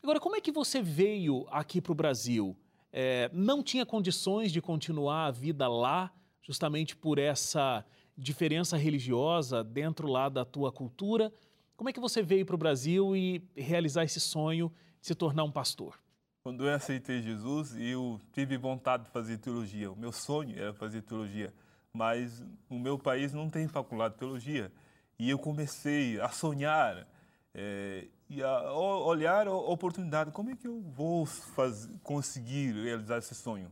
Agora, 0.04 0.20
como 0.20 0.36
é 0.36 0.42
que 0.42 0.52
você 0.52 0.82
veio 0.82 1.48
aqui 1.50 1.80
para 1.80 1.94
o 1.94 1.96
Brasil? 1.96 2.58
É, 2.92 3.30
não 3.32 3.64
tinha 3.64 3.86
condições 3.86 4.52
de 4.52 4.62
continuar 4.62 5.28
a 5.28 5.32
vida 5.32 5.66
lá, 5.70 6.12
justamente 6.42 6.94
por 6.94 7.20
essa 7.20 7.86
diferença 8.18 8.78
religiosa 8.78 9.64
dentro 9.64 10.08
lá 10.08 10.30
da 10.30 10.46
tua 10.46 10.72
cultura. 10.72 11.32
Como 11.76 11.90
é 11.90 11.94
que 11.94 12.00
você 12.00 12.22
veio 12.22 12.46
para 12.46 12.56
o 12.56 12.58
Brasil 12.58 13.16
e 13.16 13.44
realizar 13.56 14.04
esse 14.04 14.20
sonho 14.20 14.72
de 15.02 15.08
se 15.08 15.16
tornar 15.16 15.44
um 15.44 15.52
pastor? 15.52 16.00
Quando 16.42 16.66
eu 16.66 16.74
aceitei 16.74 17.22
Jesus, 17.22 17.76
eu 17.78 18.20
tive 18.32 18.56
vontade 18.58 19.04
de 19.04 19.10
fazer 19.10 19.38
teologia. 19.40 19.92
O 19.92 19.96
meu 19.96 20.12
sonho 20.12 20.58
era 20.58 20.74
fazer 20.74 21.02
teologia, 21.02 21.54
mas 21.92 22.46
o 22.70 22.78
meu 22.78 23.00
país 23.00 23.34
não 23.34 23.50
tem 23.50 23.68
faculdade 23.68 24.14
de 24.14 24.20
teologia. 24.20 24.72
E 25.18 25.30
eu 25.30 25.40
comecei 25.40 26.20
a 26.20 26.30
sonhar 26.30 27.08
é, 27.54 28.08
e 28.30 28.44
a 28.44 28.74
olhar 28.74 29.48
a 29.48 29.54
oportunidade. 29.54 30.32
Como 30.32 30.52
é 30.52 30.56
que 30.56 30.68
eu 30.68 30.82
vou 30.82 31.26
fazer, 31.26 31.92
conseguir 32.04 32.74
realizar 32.74 33.18
esse 33.18 33.34
sonho? 33.34 33.72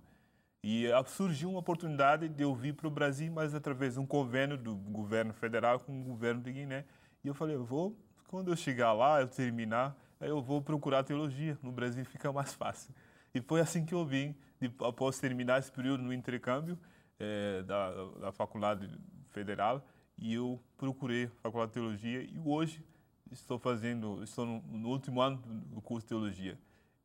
E 0.63 0.88
surgiu 1.08 1.49
uma 1.49 1.60
oportunidade 1.60 2.30
de 2.30 2.41
eu 2.41 2.56
vir 2.56 2.73
para 2.73 2.88
o 2.88 2.91
Brasil, 2.91 3.30
mas 3.30 3.54
através 3.54 3.95
de 3.95 3.99
um 3.99 4.06
convênio 4.06 4.58
do 4.58 4.73
governo 4.76 5.34
federal 5.34 5.78
com 5.78 5.99
o 5.99 6.04
governo 6.06 6.41
de 6.41 6.54
Guiné. 6.54 6.86
E 7.21 7.28
eu 7.28 7.34
falei, 7.34 7.56
eu 7.56 7.65
vou, 7.65 7.97
quando 8.30 8.49
eu 8.49 8.56
chegar 8.56 8.93
lá, 8.93 9.19
eu 9.19 9.28
terminar, 9.28 9.93
eu 10.21 10.41
vou 10.41 10.62
procurar 10.62 11.04
teologia. 11.04 11.60
No 11.62 11.71
Brasil 11.71 12.06
fica 12.06 12.32
mais 12.32 12.54
fácil. 12.54 12.95
E 13.36 13.41
foi 13.41 13.60
assim 13.60 13.86
que 13.86 13.93
eu 13.93 14.06
vim, 14.06 14.34
de, 14.62 14.71
após 14.80 15.19
terminar 15.19 15.60
esse 15.60 15.71
período 15.71 16.02
no 16.02 16.13
intercâmbio 16.13 16.80
é, 17.19 17.62
da, 17.63 17.91
da 18.21 18.32
faculdade 18.32 18.89
federal, 19.32 19.86
e 20.17 20.34
eu 20.34 20.62
procurei 20.78 21.26
a 21.26 21.41
faculdade 21.41 21.71
de 21.71 21.73
teologia 21.73 22.21
e 22.21 22.39
hoje 22.45 22.86
estou 23.32 23.60
fazendo, 23.60 24.23
estou 24.23 24.45
no, 24.45 24.62
no 24.62 24.89
último 24.89 25.19
ano 25.19 25.41
do 25.45 25.82
curso 25.82 26.06
de 26.06 26.10
teologia. 26.10 26.58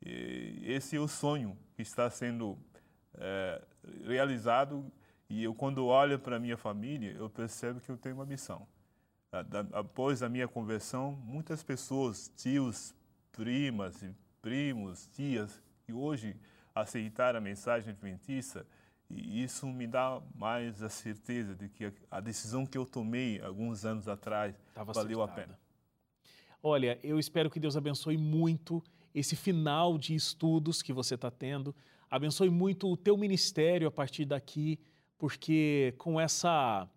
E 0.04 0.62
esse 0.64 0.96
é 0.96 1.00
o 1.00 1.08
sonho 1.08 1.56
que 1.74 1.82
está 1.82 2.08
sendo 2.08 2.56
é, 3.18 3.62
realizado 4.04 4.90
e 5.28 5.44
eu 5.44 5.54
quando 5.54 5.84
olho 5.86 6.18
para 6.18 6.36
a 6.36 6.38
minha 6.38 6.56
família, 6.56 7.10
eu 7.12 7.28
percebo 7.28 7.80
que 7.80 7.90
eu 7.90 7.98
tenho 7.98 8.14
uma 8.14 8.24
missão. 8.26 8.66
Após 9.72 10.22
a 10.22 10.28
minha 10.28 10.48
conversão, 10.48 11.12
muitas 11.24 11.62
pessoas, 11.62 12.32
tios, 12.34 12.94
primas, 13.30 14.02
primos, 14.40 15.06
tias, 15.08 15.62
que 15.84 15.92
hoje 15.92 16.34
aceitaram 16.74 17.38
a 17.38 17.40
mensagem 17.40 17.90
adventista, 17.90 18.66
e 19.10 19.42
isso 19.42 19.66
me 19.66 19.86
dá 19.86 20.20
mais 20.34 20.82
a 20.82 20.88
certeza 20.88 21.54
de 21.54 21.68
que 21.68 21.92
a 22.10 22.20
decisão 22.20 22.66
que 22.66 22.76
eu 22.76 22.86
tomei 22.86 23.40
alguns 23.40 23.84
anos 23.84 24.06
atrás 24.06 24.54
Tava 24.74 24.92
valeu 24.92 25.22
acertada. 25.22 25.42
a 25.42 25.46
pena. 25.46 25.58
Olha, 26.62 26.98
eu 27.02 27.18
espero 27.18 27.50
que 27.50 27.60
Deus 27.60 27.76
abençoe 27.76 28.16
muito 28.16 28.82
esse 29.14 29.34
final 29.36 29.96
de 29.96 30.14
estudos 30.14 30.82
que 30.82 30.92
você 30.92 31.14
está 31.14 31.30
tendo. 31.30 31.74
Abençoe 32.10 32.50
muito 32.50 32.90
o 32.90 32.96
teu 32.96 33.16
ministério 33.16 33.88
a 33.88 33.90
partir 33.90 34.24
daqui, 34.24 34.78
porque 35.16 35.94
com 35.98 36.20
essa, 36.20 36.88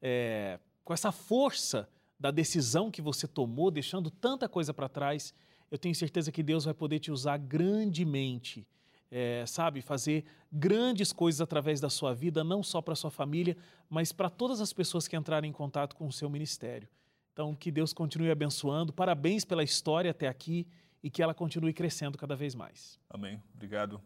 é, 0.00 0.58
com 0.84 0.92
essa 0.92 1.10
força 1.10 1.88
da 2.18 2.30
decisão 2.30 2.90
que 2.90 3.02
você 3.02 3.26
tomou, 3.26 3.70
deixando 3.70 4.10
tanta 4.10 4.48
coisa 4.48 4.72
para 4.72 4.88
trás, 4.88 5.34
eu 5.70 5.78
tenho 5.78 5.94
certeza 5.94 6.30
que 6.30 6.42
Deus 6.42 6.64
vai 6.64 6.74
poder 6.74 6.98
te 6.98 7.10
usar 7.10 7.36
grandemente 7.38 8.66
é, 9.14 9.46
sabe, 9.46 9.80
fazer 9.80 10.24
grandes 10.50 11.12
coisas 11.12 11.40
através 11.40 11.80
da 11.80 11.88
sua 11.88 12.12
vida, 12.12 12.42
não 12.42 12.64
só 12.64 12.82
para 12.82 12.96
sua 12.96 13.12
família, 13.12 13.56
mas 13.88 14.10
para 14.10 14.28
todas 14.28 14.60
as 14.60 14.72
pessoas 14.72 15.06
que 15.06 15.16
entrarem 15.16 15.50
em 15.50 15.52
contato 15.52 15.94
com 15.94 16.08
o 16.08 16.12
seu 16.12 16.28
ministério. 16.28 16.88
Então, 17.32 17.54
que 17.54 17.70
Deus 17.70 17.92
continue 17.92 18.32
abençoando. 18.32 18.92
Parabéns 18.92 19.44
pela 19.44 19.62
história 19.62 20.10
até 20.10 20.26
aqui 20.26 20.66
e 21.00 21.08
que 21.10 21.22
ela 21.22 21.32
continue 21.32 21.72
crescendo 21.72 22.18
cada 22.18 22.34
vez 22.34 22.56
mais. 22.56 22.98
Amém. 23.08 23.40
Obrigado. 23.54 24.00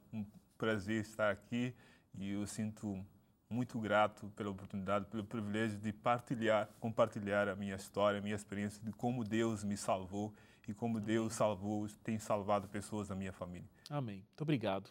Prazer 0.59 1.01
estar 1.01 1.31
aqui 1.31 1.73
e 2.15 2.33
eu 2.33 2.47
sinto 2.47 3.03
muito 3.49 3.79
grato 3.79 4.29
pela 4.37 4.51
oportunidade, 4.51 5.07
pelo 5.07 5.25
privilégio 5.25 5.79
de 5.79 5.93
partilhar, 5.93 6.69
compartilhar 6.81 7.49
a 7.49 7.57
minha 7.57 7.77
história, 7.77 8.19
a 8.19 8.23
minha 8.23 8.35
experiência 8.35 8.85
de 8.85 8.93
como 8.93 9.25
Deus 9.25 9.65
me 9.65 9.77
salvou 9.77 10.35
e 10.67 10.75
como 10.75 11.01
Deus 11.01 11.33
salvou, 11.33 11.87
tem 12.05 12.19
salvado 12.19 12.69
pessoas 12.69 13.09
da 13.09 13.15
minha 13.15 13.33
família. 13.33 13.69
Amém. 13.89 14.17
Muito 14.17 14.43
obrigado. 14.43 14.91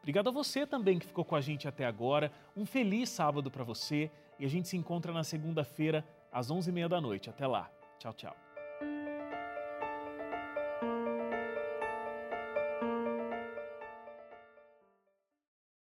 Obrigado 0.00 0.28
a 0.28 0.32
você 0.32 0.66
também 0.66 0.98
que 0.98 1.06
ficou 1.06 1.24
com 1.24 1.36
a 1.36 1.40
gente 1.40 1.68
até 1.68 1.86
agora. 1.86 2.32
Um 2.56 2.66
feliz 2.66 3.08
sábado 3.08 3.48
para 3.48 3.62
você 3.62 4.10
e 4.36 4.44
a 4.44 4.48
gente 4.48 4.66
se 4.66 4.76
encontra 4.76 5.12
na 5.12 5.22
segunda-feira 5.22 6.04
às 6.32 6.50
11h30 6.50 6.88
da 6.88 7.00
noite. 7.00 7.30
Até 7.30 7.46
lá. 7.46 7.70
Tchau, 8.00 8.12
tchau. 8.12 8.51